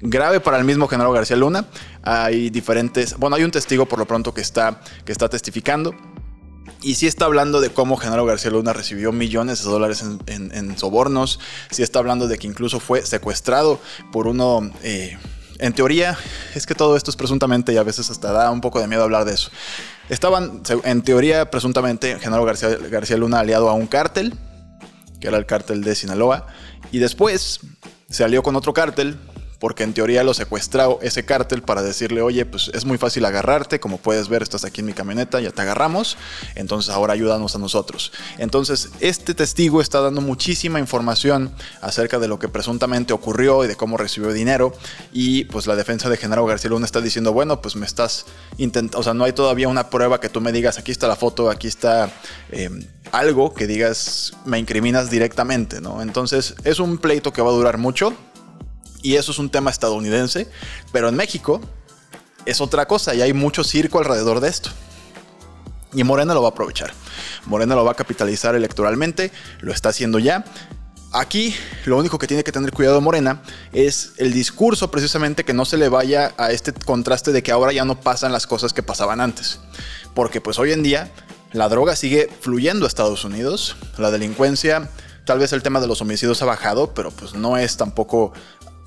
grave 0.00 0.40
para 0.40 0.58
el 0.58 0.64
mismo 0.64 0.88
Genaro 0.88 1.12
García 1.12 1.36
Luna. 1.36 1.66
Hay 2.02 2.50
diferentes, 2.50 3.16
bueno, 3.16 3.36
hay 3.36 3.44
un 3.44 3.50
testigo 3.50 3.86
por 3.86 3.98
lo 3.98 4.06
pronto 4.06 4.34
que 4.34 4.40
está, 4.40 4.80
que 5.04 5.12
está 5.12 5.28
testificando. 5.28 5.94
Y 6.82 6.94
sí 6.94 7.06
está 7.06 7.26
hablando 7.26 7.60
de 7.60 7.70
cómo 7.70 7.96
Genaro 7.96 8.24
García 8.24 8.50
Luna 8.50 8.72
recibió 8.72 9.12
millones 9.12 9.62
de 9.62 9.70
dólares 9.70 10.02
en, 10.26 10.78
sobornos. 10.78 11.38
Sí 11.70 11.82
está 11.82 11.98
hablando 11.98 12.26
de 12.26 12.38
que 12.38 12.46
incluso 12.46 12.80
fue 12.80 13.04
secuestrado 13.04 13.80
por 14.12 14.26
uno... 14.26 14.70
Eh, 14.82 15.18
en 15.58 15.74
teoría, 15.74 16.16
es 16.54 16.64
que 16.64 16.74
todo 16.74 16.96
esto 16.96 17.10
es 17.10 17.18
presuntamente 17.18 17.74
y 17.74 17.76
a 17.76 17.82
veces 17.82 18.08
hasta 18.08 18.32
da 18.32 18.50
un 18.50 18.62
poco 18.62 18.80
de 18.80 18.86
miedo 18.86 19.02
hablar 19.02 19.26
de 19.26 19.34
eso. 19.34 19.50
Estaban, 20.08 20.62
en 20.84 21.02
teoría, 21.02 21.50
presuntamente, 21.50 22.18
Genaro 22.18 22.46
García, 22.46 22.70
García 22.90 23.18
Luna 23.18 23.40
aliado 23.40 23.68
a 23.68 23.74
un 23.74 23.86
cártel 23.86 24.38
que 25.20 25.28
era 25.28 25.36
el 25.36 25.46
cártel 25.46 25.84
de 25.84 25.94
Sinaloa, 25.94 26.46
y 26.90 26.98
después 26.98 27.60
se 28.08 28.24
alió 28.24 28.42
con 28.42 28.56
otro 28.56 28.72
cártel 28.72 29.16
porque 29.60 29.84
en 29.84 29.92
teoría 29.92 30.24
lo 30.24 30.32
secuestró 30.32 30.98
ese 31.02 31.24
cártel 31.24 31.62
para 31.62 31.82
decirle, 31.82 32.22
oye, 32.22 32.46
pues 32.46 32.70
es 32.72 32.86
muy 32.86 32.96
fácil 32.96 33.26
agarrarte, 33.26 33.78
como 33.78 33.98
puedes 33.98 34.28
ver, 34.28 34.42
estás 34.42 34.64
aquí 34.64 34.80
en 34.80 34.86
mi 34.86 34.94
camioneta, 34.94 35.38
ya 35.38 35.50
te 35.50 35.60
agarramos, 35.60 36.16
entonces 36.54 36.92
ahora 36.92 37.12
ayúdanos 37.12 37.54
a 37.54 37.58
nosotros. 37.58 38.10
Entonces, 38.38 38.88
este 39.00 39.34
testigo 39.34 39.82
está 39.82 40.00
dando 40.00 40.22
muchísima 40.22 40.80
información 40.80 41.52
acerca 41.82 42.18
de 42.18 42.26
lo 42.26 42.38
que 42.38 42.48
presuntamente 42.48 43.12
ocurrió 43.12 43.62
y 43.64 43.68
de 43.68 43.76
cómo 43.76 43.98
recibió 43.98 44.32
dinero, 44.32 44.72
y 45.12 45.44
pues 45.44 45.66
la 45.66 45.76
defensa 45.76 46.08
de 46.08 46.16
Genaro 46.16 46.46
García 46.46 46.70
Luna 46.70 46.86
está 46.86 47.02
diciendo, 47.02 47.34
bueno, 47.34 47.60
pues 47.60 47.76
me 47.76 47.84
estás 47.84 48.24
intentando, 48.56 48.98
o 48.98 49.02
sea, 49.02 49.12
no 49.12 49.24
hay 49.24 49.34
todavía 49.34 49.68
una 49.68 49.90
prueba 49.90 50.20
que 50.20 50.30
tú 50.30 50.40
me 50.40 50.52
digas, 50.52 50.78
aquí 50.78 50.90
está 50.90 51.06
la 51.06 51.16
foto, 51.16 51.50
aquí 51.50 51.68
está... 51.68 52.10
Em, 52.50 52.82
algo 53.12 53.54
que 53.54 53.66
digas 53.66 54.34
me 54.44 54.60
incriminas 54.60 55.10
directamente, 55.10 55.80
¿no? 55.80 56.00
Entonces 56.00 56.54
es 56.62 56.78
un 56.78 56.98
pleito 56.98 57.32
que 57.32 57.42
va 57.42 57.48
a 57.48 57.52
durar 57.52 57.76
mucho, 57.76 58.14
y 59.02 59.16
eso 59.16 59.32
es 59.32 59.38
un 59.38 59.50
tema 59.50 59.70
estadounidense, 59.70 60.48
pero 60.92 61.08
en 61.08 61.16
México 61.16 61.60
es 62.46 62.60
otra 62.60 62.86
cosa 62.86 63.14
y 63.14 63.22
hay 63.22 63.32
mucho 63.32 63.64
circo 63.64 63.98
alrededor 63.98 64.40
de 64.40 64.48
esto. 64.48 64.70
Y 65.92 66.04
Morena 66.04 66.34
lo 66.34 66.42
va 66.42 66.48
a 66.48 66.50
aprovechar. 66.52 66.92
Morena 67.46 67.74
lo 67.74 67.84
va 67.84 67.92
a 67.92 67.96
capitalizar 67.96 68.54
electoralmente, 68.54 69.32
lo 69.60 69.72
está 69.72 69.88
haciendo 69.88 70.18
ya. 70.18 70.44
Aquí 71.12 71.56
lo 71.86 71.98
único 71.98 72.18
que 72.18 72.28
tiene 72.28 72.44
que 72.44 72.52
tener 72.52 72.70
cuidado 72.70 73.00
Morena 73.00 73.42
es 73.72 74.12
el 74.18 74.32
discurso 74.32 74.92
precisamente 74.92 75.44
que 75.44 75.52
no 75.52 75.64
se 75.64 75.76
le 75.76 75.88
vaya 75.88 76.32
a 76.36 76.52
este 76.52 76.72
contraste 76.72 77.32
de 77.32 77.42
que 77.42 77.50
ahora 77.50 77.72
ya 77.72 77.84
no 77.84 78.00
pasan 78.00 78.30
las 78.30 78.46
cosas 78.46 78.72
que 78.72 78.84
pasaban 78.84 79.20
antes. 79.20 79.58
Porque 80.14 80.40
pues 80.40 80.60
hoy 80.60 80.72
en 80.72 80.84
día 80.84 81.10
la 81.52 81.68
droga 81.68 81.96
sigue 81.96 82.30
fluyendo 82.40 82.84
a 82.84 82.88
Estados 82.88 83.24
Unidos, 83.24 83.74
la 83.98 84.12
delincuencia, 84.12 84.88
tal 85.26 85.40
vez 85.40 85.52
el 85.52 85.64
tema 85.64 85.80
de 85.80 85.88
los 85.88 86.00
homicidios 86.00 86.40
ha 86.42 86.46
bajado, 86.46 86.94
pero 86.94 87.10
pues 87.10 87.34
no 87.34 87.56
es 87.56 87.76
tampoco 87.76 88.32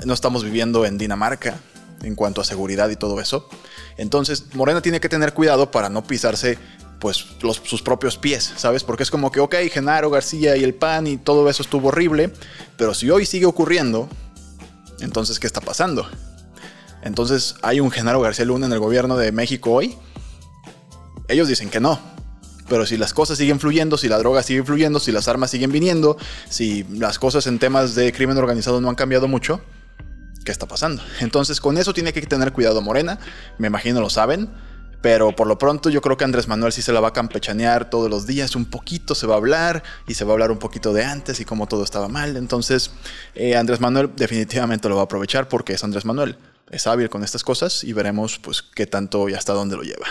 no 0.06 0.14
estamos 0.14 0.44
viviendo 0.44 0.86
en 0.86 0.98
Dinamarca 0.98 1.60
en 2.04 2.16
cuanto 2.16 2.42
a 2.42 2.44
seguridad 2.44 2.90
y 2.90 2.96
todo 2.96 3.20
eso. 3.20 3.48
Entonces, 3.98 4.54
Morena 4.54 4.82
tiene 4.82 5.00
que 5.00 5.10
tener 5.10 5.34
cuidado 5.34 5.72
para 5.72 5.90
no 5.90 6.04
pisarse 6.04 6.58
pues 7.00 7.26
sus 7.64 7.82
propios 7.82 8.18
pies, 8.18 8.54
¿sabes? 8.56 8.84
Porque 8.84 9.04
es 9.04 9.12
como 9.12 9.30
que, 9.32 9.42
ok, 9.42 9.56
Genaro 9.70 10.10
García 10.10 10.56
y 10.56 10.64
el 10.64 10.74
PAN 10.74 11.06
y 11.08 11.18
todo 11.18 11.50
eso 11.50 11.62
estuvo 11.62 11.90
horrible, 11.90 12.32
pero 12.78 12.94
si 12.94 13.10
hoy 13.10 13.26
sigue 13.26 13.46
ocurriendo, 13.46 14.08
entonces, 15.02 15.38
¿qué 15.38 15.48
está 15.48 15.60
pasando? 15.60 16.08
Entonces, 17.02 17.56
¿hay 17.62 17.82
un 17.82 17.92
Genaro 17.92 18.22
García 18.22 18.46
Luna 18.46 18.68
en 18.68 18.72
el 18.72 18.80
gobierno 18.80 19.18
de 19.18 19.34
México 19.34 19.72
hoy? 19.72 19.98
Ellos 21.28 21.50
dicen 21.50 21.70
que 21.70 21.82
no, 21.82 22.00
pero 22.70 22.86
si 22.86 22.96
las 22.96 23.14
cosas 23.14 23.38
siguen 23.38 23.60
fluyendo, 23.60 23.98
si 23.98 24.08
la 24.08 24.18
droga 24.18 24.42
sigue 24.42 24.64
fluyendo, 24.64 25.02
si 25.02 25.12
las 25.12 25.28
armas 25.28 25.52
siguen 25.52 25.74
viniendo, 25.74 26.16
si 26.50 26.86
las 26.86 27.20
cosas 27.20 27.48
en 27.48 27.60
temas 27.60 27.96
de 27.96 28.14
crimen 28.14 28.38
organizado 28.38 28.80
no 28.80 28.88
han 28.88 28.96
cambiado 28.96 29.28
mucho, 29.28 29.60
qué 30.44 30.52
está 30.52 30.68
pasando. 30.68 31.02
Entonces 31.20 31.60
con 31.60 31.78
eso 31.78 31.94
tiene 31.94 32.14
que 32.14 32.22
tener 32.22 32.52
cuidado 32.54 32.82
Morena, 32.82 33.20
me 33.58 33.68
imagino 33.68 34.02
lo 34.02 34.10
saben, 34.10 34.50
pero 35.02 35.36
por 35.36 35.48
lo 35.48 35.58
pronto 35.58 35.90
yo 35.90 36.02
creo 36.02 36.16
que 36.16 36.24
Andrés 36.24 36.48
Manuel 36.48 36.72
sí 36.72 36.82
se 36.82 36.94
la 36.94 37.02
va 37.02 37.10
a 37.10 37.14
campechanear 37.14 37.90
todos 37.90 38.10
los 38.10 38.26
días, 38.26 38.56
un 38.56 38.66
poquito 38.66 39.16
se 39.16 39.28
va 39.28 39.36
a 39.36 39.38
hablar 39.38 39.84
y 40.08 40.14
se 40.14 40.24
va 40.24 40.32
a 40.32 40.34
hablar 40.34 40.50
un 40.50 40.60
poquito 40.60 40.94
de 40.94 41.04
antes 41.04 41.40
y 41.42 41.46
cómo 41.46 41.68
todo 41.68 41.84
estaba 41.84 42.08
mal. 42.08 42.38
Entonces 42.38 42.92
eh, 43.36 43.58
Andrés 43.58 43.82
Manuel 43.82 44.12
definitivamente 44.16 44.88
lo 44.88 44.96
va 44.96 45.02
a 45.02 45.06
aprovechar 45.06 45.50
porque 45.50 45.74
es 45.74 45.84
Andrés 45.84 46.06
Manuel, 46.06 46.38
es 46.72 46.88
hábil 46.88 47.10
con 47.10 47.24
estas 47.24 47.44
cosas 47.44 47.84
y 47.84 47.92
veremos 47.92 48.40
pues 48.40 48.62
qué 48.62 48.88
tanto 48.88 49.28
y 49.28 49.34
hasta 49.34 49.54
dónde 49.54 49.76
lo 49.76 49.84
lleva. 49.84 50.06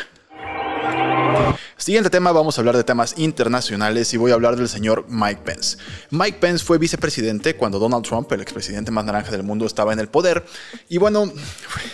Siguiente 1.83 2.11
tema, 2.11 2.31
vamos 2.31 2.57
a 2.57 2.61
hablar 2.61 2.77
de 2.77 2.85
temas 2.85 3.15
internacionales 3.17 4.15
y 4.15 4.17
voy 4.17 4.31
a 4.31 4.35
hablar 4.35 4.55
del 4.55 4.69
señor 4.69 5.05
Mike 5.09 5.41
Pence. 5.45 5.79
Mike 6.11 6.39
Pence 6.39 6.65
fue 6.65 6.79
vicepresidente 6.79 7.57
cuando 7.57 7.81
Donald 7.81 8.05
Trump, 8.05 8.31
el 8.31 8.41
expresidente 8.41 8.93
más 8.93 9.05
naranja 9.05 9.33
del 9.33 9.43
mundo, 9.43 9.67
estaba 9.67 9.93
en 9.93 9.99
el 9.99 10.07
poder. 10.07 10.45
Y 10.89 10.99
bueno, 10.99 11.33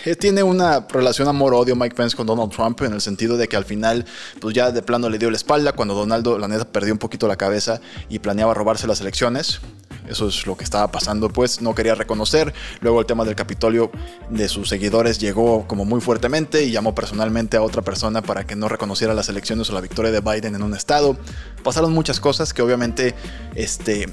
eh, 0.05 0.15
tiene 0.15 0.43
una 0.43 0.85
relación 0.87 1.27
amor-odio 1.27 1.75
Mike 1.75 1.95
Pence 1.95 2.15
con 2.15 2.27
Donald 2.27 2.51
Trump 2.51 2.79
en 2.83 2.93
el 2.93 3.01
sentido 3.01 3.35
de 3.35 3.47
que 3.47 3.57
al 3.57 3.65
final, 3.65 4.05
pues 4.39 4.53
ya 4.53 4.69
de 4.69 4.83
plano 4.83 5.09
le 5.09 5.17
dio 5.17 5.31
la 5.31 5.37
espalda 5.37 5.73
cuando 5.73 5.95
Donaldo, 5.95 6.37
la 6.37 6.47
neta, 6.47 6.65
perdió 6.65 6.93
un 6.93 6.99
poquito 6.99 7.27
la 7.27 7.35
cabeza 7.35 7.81
y 8.09 8.19
planeaba 8.19 8.53
robarse 8.53 8.85
las 8.85 9.01
elecciones. 9.01 9.59
Eso 10.07 10.27
es 10.27 10.45
lo 10.45 10.55
que 10.57 10.63
estaba 10.63 10.91
pasando, 10.91 11.29
pues 11.29 11.61
no 11.61 11.75
quería 11.75 11.95
reconocer. 11.95 12.53
Luego 12.81 13.01
el 13.01 13.05
tema 13.05 13.25
del 13.25 13.35
Capitolio 13.35 13.91
de 14.29 14.47
sus 14.47 14.69
seguidores 14.69 15.19
llegó 15.19 15.67
como 15.67 15.85
muy 15.85 16.01
fuertemente 16.01 16.63
y 16.63 16.71
llamó 16.71 16.95
personalmente 16.95 17.57
a 17.57 17.61
otra 17.61 17.81
persona 17.81 18.21
para 18.21 18.45
que 18.45 18.55
no 18.55 18.69
reconociera 18.69 19.13
las 19.13 19.29
elecciones 19.29 19.69
o 19.69 19.73
la 19.73 19.81
victoria 19.81 20.11
de 20.11 20.21
Biden 20.21 20.55
en 20.55 20.63
un 20.63 20.73
estado. 20.73 21.17
Pasaron 21.63 21.93
muchas 21.93 22.19
cosas 22.19 22.53
que 22.53 22.61
obviamente 22.61 23.15
este, 23.55 24.07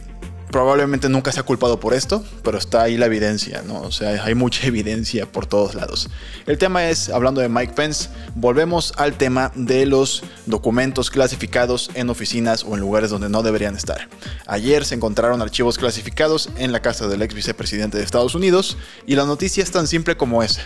probablemente 0.51 1.09
nunca 1.09 1.33
se 1.33 1.41
ha 1.41 1.43
culpado 1.43 1.81
por 1.81 1.95
esto, 1.95 2.25
pero 2.43 2.59
está 2.59 2.83
ahí 2.83 2.97
la 2.97 3.07
evidencia, 3.07 3.63
¿no? 3.63 3.81
O 3.81 3.91
sea, 3.91 4.25
hay 4.25 4.35
mucha 4.35 4.67
evidencia 4.67 5.27
por 5.27 5.47
todos 5.47 5.75
lados. 5.75 6.09
El 6.47 6.59
tema 6.59 6.89
es, 6.89 7.09
hablando 7.09 7.41
de 7.41 7.49
Mike 7.49 7.75
Pence, 7.75 8.09
volvemos 8.35 8.93
al 8.97 9.15
tema 9.15 9.53
de 9.55 9.87
los 9.87 10.23
documentos 10.47 11.11
clasificados 11.11 11.91
en 11.95 12.11
oficinas 12.11 12.65
o 12.65 12.75
en 12.75 12.81
lugares 12.81 13.11
donde 13.11 13.29
no 13.29 13.43
deberían 13.43 13.77
estar. 13.77 14.09
Ayer 14.47 14.85
se 14.85 14.95
encontraron 14.95 15.43
archivos 15.43 15.79
clasificados 15.79 16.51
en 16.57 16.73
la 16.73 16.81
casa 16.81 17.09
del 17.09 17.23
ex 17.23 17.35
vicepresidente 17.35 17.99
de 17.99 18.05
Estados 18.05 18.35
Unidos 18.35 18.77
y 19.07 19.17
la 19.17 19.25
noticia 19.25 19.63
es 19.63 19.71
tan 19.71 19.87
simple 19.87 20.17
como 20.17 20.43
esa. 20.43 20.63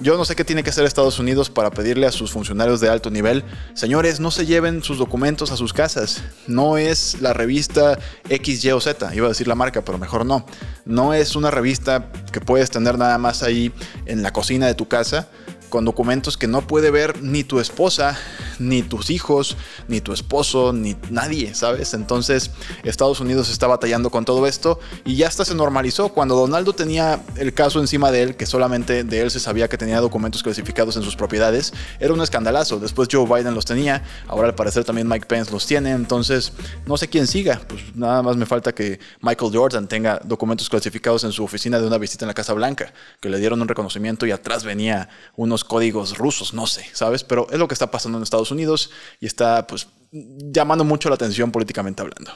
Yo 0.00 0.16
no 0.16 0.24
sé 0.24 0.34
qué 0.34 0.44
tiene 0.44 0.64
que 0.64 0.70
hacer 0.70 0.84
Estados 0.84 1.20
Unidos 1.20 1.50
para 1.50 1.70
pedirle 1.70 2.06
a 2.06 2.12
sus 2.12 2.32
funcionarios 2.32 2.80
de 2.80 2.88
alto 2.88 3.10
nivel, 3.10 3.44
señores, 3.74 4.18
no 4.18 4.32
se 4.32 4.44
lleven 4.44 4.82
sus 4.82 4.98
documentos 4.98 5.52
a 5.52 5.56
sus 5.56 5.72
casas. 5.72 6.22
No 6.48 6.78
es 6.78 7.20
la 7.20 7.32
revista 7.32 7.98
X, 8.28 8.64
Y 8.64 8.72
o 8.72 8.80
Z, 8.80 9.14
iba 9.14 9.26
a 9.26 9.28
decir 9.28 9.46
la 9.46 9.54
marca, 9.54 9.84
pero 9.84 9.96
mejor 9.98 10.26
no. 10.26 10.46
No 10.84 11.14
es 11.14 11.36
una 11.36 11.50
revista 11.50 12.10
que 12.32 12.40
puedes 12.40 12.70
tener 12.70 12.98
nada 12.98 13.18
más 13.18 13.44
ahí 13.44 13.72
en 14.06 14.22
la 14.22 14.32
cocina 14.32 14.66
de 14.66 14.74
tu 14.74 14.88
casa 14.88 15.28
con 15.68 15.84
documentos 15.84 16.36
que 16.36 16.46
no 16.46 16.66
puede 16.66 16.90
ver 16.90 17.22
ni 17.22 17.42
tu 17.42 17.58
esposa, 17.58 18.16
ni 18.58 18.82
tus 18.82 19.10
hijos, 19.10 19.56
ni 19.88 20.00
tu 20.00 20.12
esposo, 20.12 20.72
ni 20.72 20.96
nadie, 21.10 21.54
¿sabes? 21.54 21.94
Entonces 21.94 22.50
Estados 22.82 23.20
Unidos 23.20 23.50
está 23.50 23.66
batallando 23.66 24.10
con 24.10 24.24
todo 24.24 24.46
esto 24.46 24.78
y 25.04 25.16
ya 25.16 25.28
hasta 25.28 25.44
se 25.44 25.54
normalizó. 25.54 26.10
Cuando 26.10 26.36
Donaldo 26.36 26.74
tenía 26.74 27.22
el 27.36 27.54
caso 27.54 27.80
encima 27.80 28.10
de 28.10 28.22
él, 28.22 28.36
que 28.36 28.46
solamente 28.46 29.04
de 29.04 29.20
él 29.20 29.30
se 29.30 29.40
sabía 29.40 29.68
que 29.68 29.78
tenía 29.78 30.00
documentos 30.00 30.42
clasificados 30.42 30.96
en 30.96 31.02
sus 31.02 31.16
propiedades, 31.16 31.72
era 32.00 32.12
un 32.12 32.20
escandalazo. 32.20 32.78
Después 32.78 33.08
Joe 33.10 33.26
Biden 33.26 33.54
los 33.54 33.64
tenía, 33.64 34.02
ahora 34.28 34.48
al 34.48 34.54
parecer 34.54 34.84
también 34.84 35.08
Mike 35.08 35.26
Pence 35.26 35.52
los 35.52 35.66
tiene, 35.66 35.90
entonces 35.90 36.52
no 36.86 36.96
sé 36.96 37.08
quién 37.08 37.26
siga. 37.26 37.60
Pues 37.68 37.82
nada 37.94 38.22
más 38.22 38.36
me 38.36 38.46
falta 38.46 38.74
que 38.74 38.98
Michael 39.20 39.50
Jordan 39.54 39.88
tenga 39.88 40.20
documentos 40.24 40.68
clasificados 40.68 41.24
en 41.24 41.32
su 41.32 41.44
oficina 41.44 41.78
de 41.78 41.86
una 41.86 41.98
visita 41.98 42.24
en 42.24 42.28
la 42.28 42.34
Casa 42.34 42.52
Blanca, 42.52 42.92
que 43.20 43.28
le 43.28 43.38
dieron 43.38 43.60
un 43.60 43.68
reconocimiento 43.68 44.26
y 44.26 44.30
atrás 44.30 44.64
venía 44.64 45.08
unos 45.36 45.64
códigos 45.64 46.16
rusos, 46.18 46.54
no 46.54 46.66
sé, 46.66 46.86
¿sabes? 46.92 47.24
Pero 47.24 47.46
es 47.50 47.58
lo 47.58 47.68
que 47.68 47.74
está 47.74 47.90
pasando 47.90 48.18
en 48.18 48.22
Estados 48.24 48.43
Unidos 48.50 48.90
y 49.20 49.26
está 49.26 49.66
pues 49.66 49.88
llamando 50.12 50.84
mucho 50.84 51.08
la 51.08 51.16
atención 51.16 51.50
políticamente 51.50 52.02
hablando. 52.02 52.32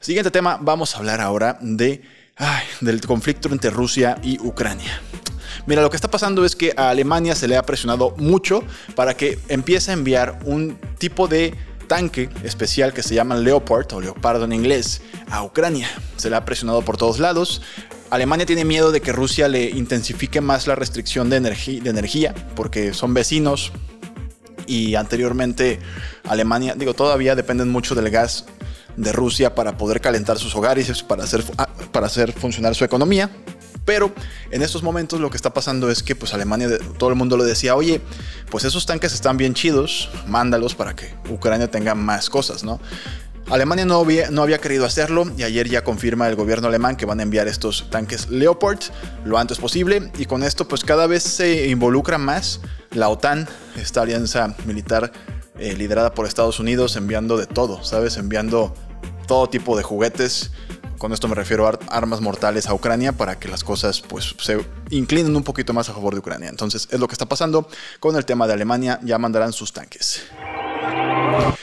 Siguiente 0.00 0.30
tema, 0.30 0.58
vamos 0.60 0.94
a 0.94 0.98
hablar 0.98 1.20
ahora 1.20 1.58
de, 1.60 2.02
del 2.80 3.00
conflicto 3.00 3.48
entre 3.48 3.70
Rusia 3.70 4.18
y 4.22 4.38
Ucrania. 4.40 5.00
Mira, 5.66 5.82
lo 5.82 5.90
que 5.90 5.96
está 5.96 6.10
pasando 6.10 6.44
es 6.44 6.54
que 6.54 6.72
a 6.76 6.90
Alemania 6.90 7.34
se 7.34 7.48
le 7.48 7.56
ha 7.56 7.62
presionado 7.62 8.14
mucho 8.18 8.62
para 8.94 9.16
que 9.16 9.38
empiece 9.48 9.90
a 9.90 9.94
enviar 9.94 10.38
un 10.44 10.78
tipo 10.98 11.28
de 11.28 11.54
tanque 11.86 12.28
especial 12.42 12.92
que 12.92 13.02
se 13.02 13.14
llama 13.14 13.36
Leopard 13.36 13.92
o 13.92 14.00
Leopardo 14.00 14.44
en 14.44 14.52
inglés 14.52 15.02
a 15.30 15.42
Ucrania. 15.42 15.88
Se 16.16 16.30
le 16.30 16.36
ha 16.36 16.44
presionado 16.44 16.82
por 16.82 16.96
todos 16.96 17.18
lados. 17.18 17.62
Alemania 18.10 18.46
tiene 18.46 18.64
miedo 18.64 18.92
de 18.92 19.00
que 19.00 19.12
Rusia 19.12 19.48
le 19.48 19.70
intensifique 19.70 20.40
más 20.40 20.66
la 20.66 20.76
restricción 20.76 21.28
de, 21.30 21.40
de 21.40 21.90
energía, 21.90 22.34
porque 22.54 22.94
son 22.94 23.14
vecinos 23.14 23.72
y 24.66 24.94
anteriormente 24.94 25.78
Alemania, 26.24 26.74
digo, 26.76 26.94
todavía 26.94 27.34
dependen 27.34 27.70
mucho 27.70 27.94
del 27.94 28.10
gas 28.10 28.46
de 28.96 29.12
Rusia 29.12 29.54
para 29.54 29.76
poder 29.76 30.00
calentar 30.00 30.38
sus 30.38 30.54
hogares, 30.54 31.02
para 31.02 31.24
hacer, 31.24 31.44
ah, 31.58 31.68
para 31.92 32.06
hacer 32.06 32.32
funcionar 32.32 32.74
su 32.74 32.84
economía. 32.84 33.30
Pero 33.84 34.12
en 34.50 34.62
estos 34.62 34.82
momentos 34.82 35.20
lo 35.20 35.30
que 35.30 35.36
está 35.36 35.54
pasando 35.54 35.90
es 35.90 36.02
que 36.02 36.16
pues 36.16 36.34
Alemania, 36.34 36.68
todo 36.98 37.08
el 37.10 37.14
mundo 37.14 37.36
le 37.36 37.44
decía, 37.44 37.76
oye, 37.76 38.00
pues 38.50 38.64
esos 38.64 38.84
tanques 38.84 39.12
están 39.12 39.36
bien 39.36 39.54
chidos, 39.54 40.10
mándalos 40.26 40.74
para 40.74 40.96
que 40.96 41.14
Ucrania 41.30 41.70
tenga 41.70 41.94
más 41.94 42.28
cosas, 42.28 42.64
¿no? 42.64 42.80
Alemania 43.48 43.84
no 43.84 44.00
había, 44.00 44.28
no 44.30 44.42
había 44.42 44.58
querido 44.58 44.84
hacerlo 44.84 45.30
y 45.38 45.44
ayer 45.44 45.68
ya 45.68 45.84
confirma 45.84 46.26
el 46.26 46.34
gobierno 46.34 46.66
alemán 46.66 46.96
que 46.96 47.06
van 47.06 47.20
a 47.20 47.22
enviar 47.22 47.46
estos 47.46 47.88
tanques 47.90 48.28
Leopard 48.28 48.80
lo 49.24 49.38
antes 49.38 49.58
posible 49.58 50.10
y 50.18 50.26
con 50.26 50.42
esto 50.42 50.66
pues 50.66 50.82
cada 50.82 51.06
vez 51.06 51.22
se 51.22 51.68
involucra 51.68 52.18
más 52.18 52.60
la 52.92 53.08
OTAN, 53.08 53.48
esta 53.76 54.02
alianza 54.02 54.54
militar 54.64 55.12
eh, 55.58 55.74
liderada 55.74 56.12
por 56.12 56.26
Estados 56.26 56.60
Unidos, 56.60 56.96
enviando 56.96 57.36
de 57.36 57.46
todo, 57.46 57.82
¿sabes? 57.82 58.16
Enviando 58.16 58.74
todo 59.26 59.48
tipo 59.48 59.76
de 59.76 59.82
juguetes. 59.82 60.50
Con 60.98 61.12
esto 61.12 61.28
me 61.28 61.34
refiero 61.34 61.66
a 61.66 61.78
armas 61.88 62.20
mortales 62.20 62.66
a 62.66 62.74
Ucrania 62.74 63.12
para 63.12 63.38
que 63.38 63.48
las 63.48 63.64
cosas 63.64 64.00
pues 64.00 64.34
se 64.38 64.64
inclinen 64.90 65.36
un 65.36 65.42
poquito 65.42 65.72
más 65.74 65.88
a 65.88 65.92
favor 65.92 66.14
de 66.14 66.20
Ucrania. 66.20 66.48
Entonces 66.48 66.88
es 66.90 67.00
lo 67.00 67.06
que 67.06 67.12
está 67.12 67.26
pasando 67.26 67.68
con 68.00 68.16
el 68.16 68.24
tema 68.24 68.46
de 68.46 68.54
Alemania, 68.54 68.98
ya 69.02 69.18
mandarán 69.18 69.52
sus 69.52 69.72
tanques. 69.72 70.22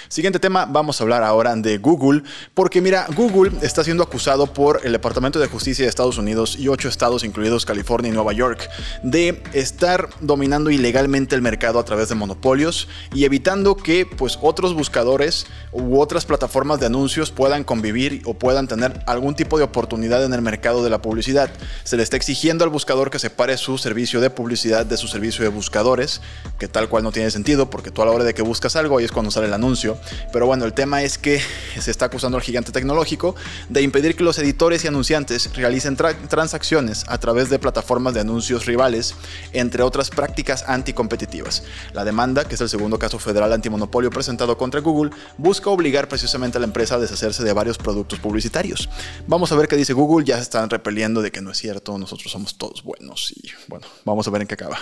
Siguiente 0.08 0.40
tema, 0.40 0.66
vamos 0.66 1.00
a 1.00 1.04
hablar 1.04 1.24
ahora 1.24 1.56
de 1.56 1.78
Google, 1.78 2.24
porque 2.54 2.82
mira, 2.82 3.08
Google 3.16 3.52
está 3.62 3.84
siendo 3.84 4.04
acusado 4.04 4.48
por 4.48 4.82
el 4.84 4.92
Departamento 4.92 5.40
de 5.40 5.48
Justicia 5.48 5.86
de 5.86 5.90
Estados 5.90 6.18
Unidos 6.18 6.58
y 6.58 6.68
ocho 6.68 6.90
estados, 6.90 7.24
incluidos 7.24 7.66
California 7.66 8.10
y 8.10 8.14
Nueva 8.14 8.34
York, 8.34 8.70
de 9.02 9.42
estar 9.54 10.10
dominando 10.22 10.72
ilegalmente 10.72 11.36
el 11.36 11.42
mercado 11.42 11.80
a 11.80 11.86
través 11.86 12.10
de 12.10 12.16
monopolios 12.16 12.88
y 13.14 13.26
evitando 13.26 13.76
que 13.76 14.06
pues 14.06 14.38
otros 14.42 14.74
buscadores 14.74 15.48
u 15.72 16.00
otras 16.00 16.26
plataformas 16.26 16.80
de 16.80 16.88
anuncios 16.88 17.32
puedan 17.32 17.64
convivir 17.64 18.22
o 18.26 18.34
puedan 18.34 18.68
tener 18.68 19.04
algún 19.08 19.36
tipo 19.36 19.58
de 19.58 19.64
oportunidad 19.64 20.24
en 20.24 20.34
el 20.34 20.42
mercado 20.42 20.84
de 20.84 20.90
la 20.90 21.02
publicidad. 21.02 21.52
Se 21.84 21.98
le 21.98 22.04
está 22.04 22.18
exigiendo 22.18 22.64
al 22.64 22.70
buscador 22.70 23.10
que 23.10 23.20
separe 23.20 23.58
su 23.58 23.78
servicio 23.78 24.22
de 24.22 24.30
publicidad 24.30 24.86
de 24.86 24.98
su 24.98 25.08
servicio 25.08 25.44
de 25.44 25.50
buscadores, 25.50 26.22
que 26.60 26.68
tal 26.68 26.90
cual 26.90 27.04
no 27.04 27.12
tiene 27.12 27.32
sentido 27.32 27.70
porque 27.70 27.92
tú 27.92 28.02
a 28.02 28.06
la 28.06 28.12
hora 28.12 28.24
de 28.24 28.34
que 28.34 28.42
buscas 28.42 28.76
algo 28.76 28.98
ahí 28.98 29.06
es 29.06 29.12
cuando 29.12 29.32
sale 29.32 29.48
el 29.48 29.54
anuncio. 29.54 29.93
Pero 30.32 30.46
bueno, 30.46 30.66
el 30.66 30.74
tema 30.74 31.04
es 31.04 31.18
que 31.18 31.42
se 31.80 31.92
está 31.92 32.06
acusando 32.06 32.38
al 32.38 32.44
gigante 32.44 32.72
tecnológico 32.72 33.36
de 33.70 33.82
impedir 33.82 34.16
que 34.16 34.24
los 34.24 34.38
editores 34.40 34.84
y 34.84 34.88
anunciantes 34.88 35.56
realicen 35.56 35.96
transacciones 35.96 37.06
a 37.08 37.18
través 37.18 37.50
de 37.50 37.60
plataformas 37.60 38.14
de 38.14 38.22
anuncios 38.22 38.66
rivales, 38.66 39.16
entre 39.54 39.84
otras 39.84 40.10
prácticas 40.10 40.64
anticompetitivas. 40.68 41.64
La 41.94 42.06
demanda, 42.06 42.46
que 42.46 42.56
es 42.56 42.62
el 42.62 42.70
segundo 42.70 43.00
caso 43.00 43.20
federal 43.20 43.54
antimonopolio 43.54 44.10
presentado 44.10 44.58
contra 44.58 44.82
Google, 44.82 45.12
busca 45.38 45.70
obligar 45.70 46.08
precisamente 46.08 46.58
a 46.58 46.62
la 46.62 46.68
empresa 46.68 46.96
a 46.96 47.00
deshacerse 47.00 47.44
de 47.44 47.54
varios 47.54 47.78
productos 47.78 48.20
publicitarios. 48.20 48.90
Vamos 49.28 49.52
a 49.52 49.56
ver 49.56 49.68
qué 49.68 49.76
dice 49.76 49.94
Google, 49.94 50.26
ya 50.26 50.38
se 50.38 50.44
están 50.44 50.70
repeliendo 50.70 51.22
de 51.22 51.32
que 51.32 51.42
no 51.42 51.52
es 51.52 51.58
cierto, 51.58 51.98
nosotros 51.98 52.32
somos 52.32 52.58
todos 52.58 52.84
buenos 52.84 53.32
y 53.32 53.52
bueno, 53.68 53.88
vamos 54.06 54.28
a 54.28 54.32
ver 54.32 54.42
en 54.42 54.48
qué 54.48 54.56
acaba. 54.56 54.80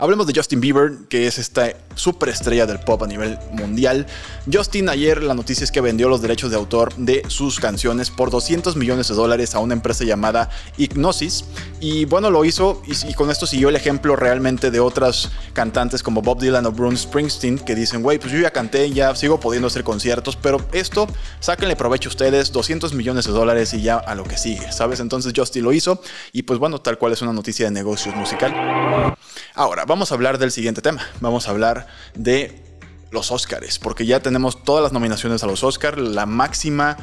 Hablemos 0.00 0.28
de 0.28 0.32
Justin 0.34 0.60
Bieber, 0.60 0.92
que 1.08 1.26
es 1.26 1.38
esta 1.38 1.72
superestrella 1.96 2.66
del 2.66 2.78
pop 2.78 3.02
a 3.02 3.06
nivel 3.08 3.36
mundial. 3.50 4.06
Justin 4.50 4.88
ayer 4.88 5.24
la 5.24 5.34
noticia 5.34 5.64
es 5.64 5.72
que 5.72 5.80
vendió 5.80 6.08
los 6.08 6.22
derechos 6.22 6.50
de 6.50 6.56
autor 6.56 6.94
de 6.94 7.24
sus 7.26 7.58
canciones 7.58 8.08
por 8.10 8.30
200 8.30 8.76
millones 8.76 9.08
de 9.08 9.16
dólares 9.16 9.56
a 9.56 9.58
una 9.58 9.74
empresa 9.74 10.04
llamada 10.04 10.50
Ignosis. 10.76 11.44
Y 11.80 12.04
bueno, 12.04 12.30
lo 12.30 12.44
hizo 12.44 12.80
y, 12.86 13.14
con 13.14 13.30
esto 13.30 13.46
siguió 13.46 13.70
el 13.70 13.76
ejemplo 13.76 14.14
realmente 14.14 14.70
de 14.70 14.78
otras 14.78 15.32
cantantes 15.52 16.04
como 16.04 16.22
Bob 16.22 16.40
Dylan 16.40 16.66
o 16.66 16.72
Bruce 16.72 17.02
Springsteen 17.02 17.58
que 17.58 17.74
dicen, 17.74 18.00
güey, 18.02 18.18
pues 18.20 18.32
yo 18.32 18.38
ya 18.38 18.52
canté, 18.52 18.90
ya 18.92 19.16
sigo 19.16 19.40
pudiendo 19.40 19.66
hacer 19.66 19.82
conciertos, 19.82 20.36
pero 20.36 20.64
esto, 20.72 21.08
sáquenle 21.40 21.74
provecho 21.74 22.08
ustedes, 22.08 22.52
200 22.52 22.94
millones 22.94 23.26
de 23.26 23.32
dólares 23.32 23.74
y 23.74 23.82
ya 23.82 23.96
a 23.96 24.14
lo 24.14 24.22
que 24.22 24.38
sigue, 24.38 24.70
¿sabes? 24.70 25.00
Entonces 25.00 25.32
Justin 25.34 25.64
lo 25.64 25.72
hizo 25.72 26.00
y 26.32 26.42
pues 26.42 26.60
bueno, 26.60 26.80
tal 26.80 26.98
cual 26.98 27.12
es 27.12 27.22
una 27.22 27.32
noticia 27.32 27.64
de 27.66 27.72
negocios 27.72 28.14
musical. 28.14 29.16
Ahora, 29.54 29.84
vamos 29.84 30.10
a 30.10 30.14
hablar 30.14 30.38
del 30.38 30.50
siguiente 30.50 30.82
tema. 30.82 31.06
Vamos 31.20 31.48
a 31.48 31.50
hablar 31.50 31.86
de 32.14 32.62
los 33.10 33.30
Oscars, 33.30 33.78
porque 33.78 34.06
ya 34.06 34.20
tenemos 34.20 34.62
todas 34.64 34.82
las 34.82 34.92
nominaciones 34.92 35.42
a 35.42 35.46
los 35.46 35.64
Oscars, 35.64 35.98
la 35.98 36.26
máxima 36.26 36.96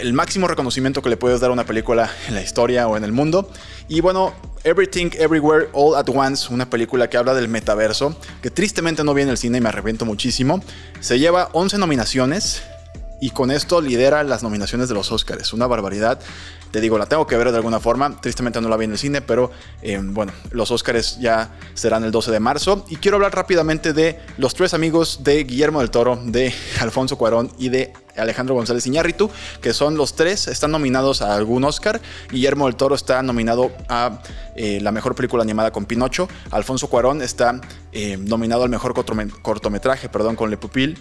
el 0.00 0.14
máximo 0.14 0.48
reconocimiento 0.48 1.02
que 1.02 1.10
le 1.10 1.16
puedes 1.16 1.40
dar 1.40 1.50
a 1.50 1.52
una 1.52 1.66
película 1.66 2.10
en 2.26 2.34
la 2.34 2.42
historia 2.42 2.88
o 2.88 2.96
en 2.96 3.04
el 3.04 3.12
mundo. 3.12 3.50
Y 3.88 4.00
bueno, 4.00 4.32
Everything 4.64 5.10
Everywhere 5.12 5.68
All 5.72 5.94
at 5.94 6.08
Once, 6.08 6.52
una 6.52 6.68
película 6.68 7.08
que 7.08 7.16
habla 7.16 7.34
del 7.34 7.48
metaverso, 7.48 8.16
que 8.42 8.50
tristemente 8.50 9.04
no 9.04 9.14
viene 9.14 9.30
al 9.30 9.38
cine 9.38 9.58
y 9.58 9.60
me 9.60 9.68
arrepiento 9.68 10.04
muchísimo, 10.04 10.62
se 11.00 11.18
lleva 11.18 11.50
11 11.52 11.78
nominaciones 11.78 12.62
y 13.20 13.30
con 13.30 13.50
esto 13.50 13.80
lidera 13.80 14.24
las 14.24 14.42
nominaciones 14.42 14.88
de 14.88 14.94
los 14.94 15.12
Oscars. 15.12 15.52
Una 15.52 15.66
barbaridad. 15.66 16.18
Te 16.70 16.80
digo, 16.80 16.98
la 16.98 17.06
tengo 17.06 17.26
que 17.26 17.36
ver 17.36 17.50
de 17.50 17.56
alguna 17.56 17.80
forma. 17.80 18.20
Tristemente 18.20 18.60
no 18.60 18.68
la 18.68 18.76
vi 18.76 18.84
en 18.84 18.92
el 18.92 18.98
cine, 18.98 19.20
pero 19.20 19.50
eh, 19.82 20.00
bueno, 20.02 20.32
los 20.52 20.70
Oscars 20.70 21.18
ya 21.18 21.56
serán 21.74 22.04
el 22.04 22.12
12 22.12 22.30
de 22.30 22.40
marzo. 22.40 22.84
Y 22.88 22.96
quiero 22.96 23.16
hablar 23.16 23.34
rápidamente 23.34 23.92
de 23.92 24.20
los 24.36 24.54
tres 24.54 24.72
amigos 24.72 25.24
de 25.24 25.42
Guillermo 25.44 25.80
del 25.80 25.90
Toro, 25.90 26.16
de 26.24 26.54
Alfonso 26.80 27.18
Cuarón 27.18 27.50
y 27.58 27.70
de 27.70 27.92
Alejandro 28.16 28.54
González 28.54 28.86
Iñárritu, 28.86 29.30
que 29.60 29.72
son 29.72 29.96
los 29.96 30.14
tres, 30.14 30.46
están 30.48 30.70
nominados 30.70 31.22
a 31.22 31.34
algún 31.34 31.64
Oscar. 31.64 32.00
Guillermo 32.30 32.66
del 32.66 32.76
Toro 32.76 32.94
está 32.94 33.22
nominado 33.22 33.72
a 33.88 34.22
eh, 34.56 34.78
la 34.80 34.92
mejor 34.92 35.14
película 35.14 35.42
animada 35.42 35.72
con 35.72 35.86
Pinocho. 35.86 36.28
Alfonso 36.50 36.88
Cuarón 36.88 37.22
está 37.22 37.60
eh, 37.92 38.16
nominado 38.16 38.62
al 38.62 38.70
mejor 38.70 38.94
cortometraje, 38.94 40.08
perdón, 40.08 40.36
con 40.36 40.50
Le 40.50 40.56
Pupil 40.56 40.98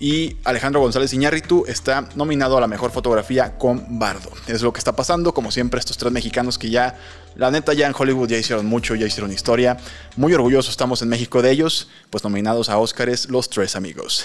y 0.00 0.36
Alejandro 0.44 0.80
González 0.80 1.12
Iñárritu 1.12 1.64
está 1.66 2.08
nominado 2.14 2.56
a 2.56 2.60
la 2.60 2.66
mejor 2.66 2.90
fotografía 2.90 3.58
con 3.58 3.98
Bardo. 3.98 4.30
Es 4.46 4.62
lo 4.62 4.72
que 4.72 4.78
está 4.78 4.94
pasando, 4.94 5.34
como 5.34 5.50
siempre, 5.50 5.80
estos 5.80 5.98
tres 5.98 6.12
mexicanos 6.12 6.58
que 6.58 6.70
ya, 6.70 6.96
la 7.34 7.50
neta, 7.50 7.72
ya 7.72 7.86
en 7.86 7.94
Hollywood 7.96 8.28
ya 8.28 8.38
hicieron 8.38 8.66
mucho, 8.66 8.94
ya 8.94 9.06
hicieron 9.06 9.32
historia. 9.32 9.76
Muy 10.16 10.32
orgullosos 10.34 10.70
estamos 10.70 11.02
en 11.02 11.08
México 11.08 11.42
de 11.42 11.50
ellos, 11.50 11.88
pues 12.10 12.22
nominados 12.22 12.68
a 12.68 12.78
Óscares 12.78 13.28
los 13.28 13.48
tres 13.48 13.74
amigos. 13.74 14.24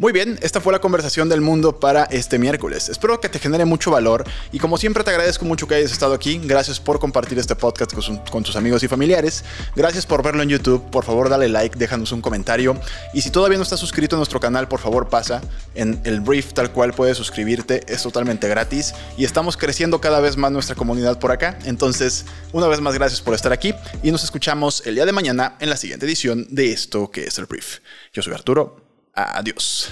Muy 0.00 0.12
bien, 0.12 0.38
esta 0.42 0.60
fue 0.60 0.72
la 0.72 0.78
conversación 0.78 1.28
del 1.28 1.40
mundo 1.40 1.80
para 1.80 2.04
este 2.04 2.38
miércoles. 2.38 2.88
Espero 2.88 3.20
que 3.20 3.28
te 3.28 3.40
genere 3.40 3.64
mucho 3.64 3.90
valor 3.90 4.22
y 4.52 4.60
como 4.60 4.78
siempre 4.78 5.02
te 5.02 5.10
agradezco 5.10 5.44
mucho 5.44 5.66
que 5.66 5.74
hayas 5.74 5.90
estado 5.90 6.14
aquí. 6.14 6.40
Gracias 6.44 6.78
por 6.78 7.00
compartir 7.00 7.36
este 7.36 7.56
podcast 7.56 7.92
con, 8.30 8.44
tus 8.44 8.54
amigos 8.54 8.84
y 8.84 8.86
familiares. 8.86 9.44
Gracias 9.74 10.06
por 10.06 10.22
verlo 10.22 10.44
en 10.44 10.50
YouTube. 10.50 10.88
Por 10.92 11.04
favor, 11.04 11.28
dale 11.28 11.48
like, 11.48 11.76
déjanos 11.76 12.12
un 12.12 12.20
comentario. 12.20 12.80
Y 13.12 13.22
si 13.22 13.30
todavía 13.30 13.56
no 13.56 13.64
estás 13.64 13.80
suscrito 13.80 14.14
a 14.14 14.18
nuestro 14.18 14.38
canal, 14.38 14.68
por 14.68 14.78
favor 14.78 15.08
pasa 15.08 15.40
en 15.74 16.00
el 16.04 16.20
brief 16.20 16.52
tal 16.52 16.70
cual 16.70 16.94
puedes 16.94 17.16
suscribirte. 17.16 17.82
Es 17.92 18.04
totalmente 18.04 18.46
gratis 18.46 18.94
y 19.16 19.24
estamos 19.24 19.56
creciendo 19.56 20.00
cada 20.00 20.20
vez 20.20 20.36
más 20.36 20.52
nuestra 20.52 20.76
comunidad 20.76 21.18
por 21.18 21.32
acá. 21.32 21.58
Entonces, 21.64 22.24
una 22.52 22.68
vez 22.68 22.80
más, 22.80 22.94
gracias 22.94 23.20
por 23.20 23.34
estar 23.34 23.52
aquí 23.52 23.74
y 24.04 24.12
nos 24.12 24.22
escuchamos 24.22 24.86
el 24.86 24.94
día 24.94 25.06
de 25.06 25.12
mañana 25.12 25.56
en 25.58 25.68
la 25.68 25.76
siguiente 25.76 26.06
edición 26.06 26.46
de 26.50 26.70
esto 26.70 27.10
que 27.10 27.24
es 27.24 27.36
el 27.38 27.46
brief. 27.46 27.80
Yo 28.12 28.22
soy 28.22 28.34
Arturo. 28.34 28.87
Adiós. 29.18 29.90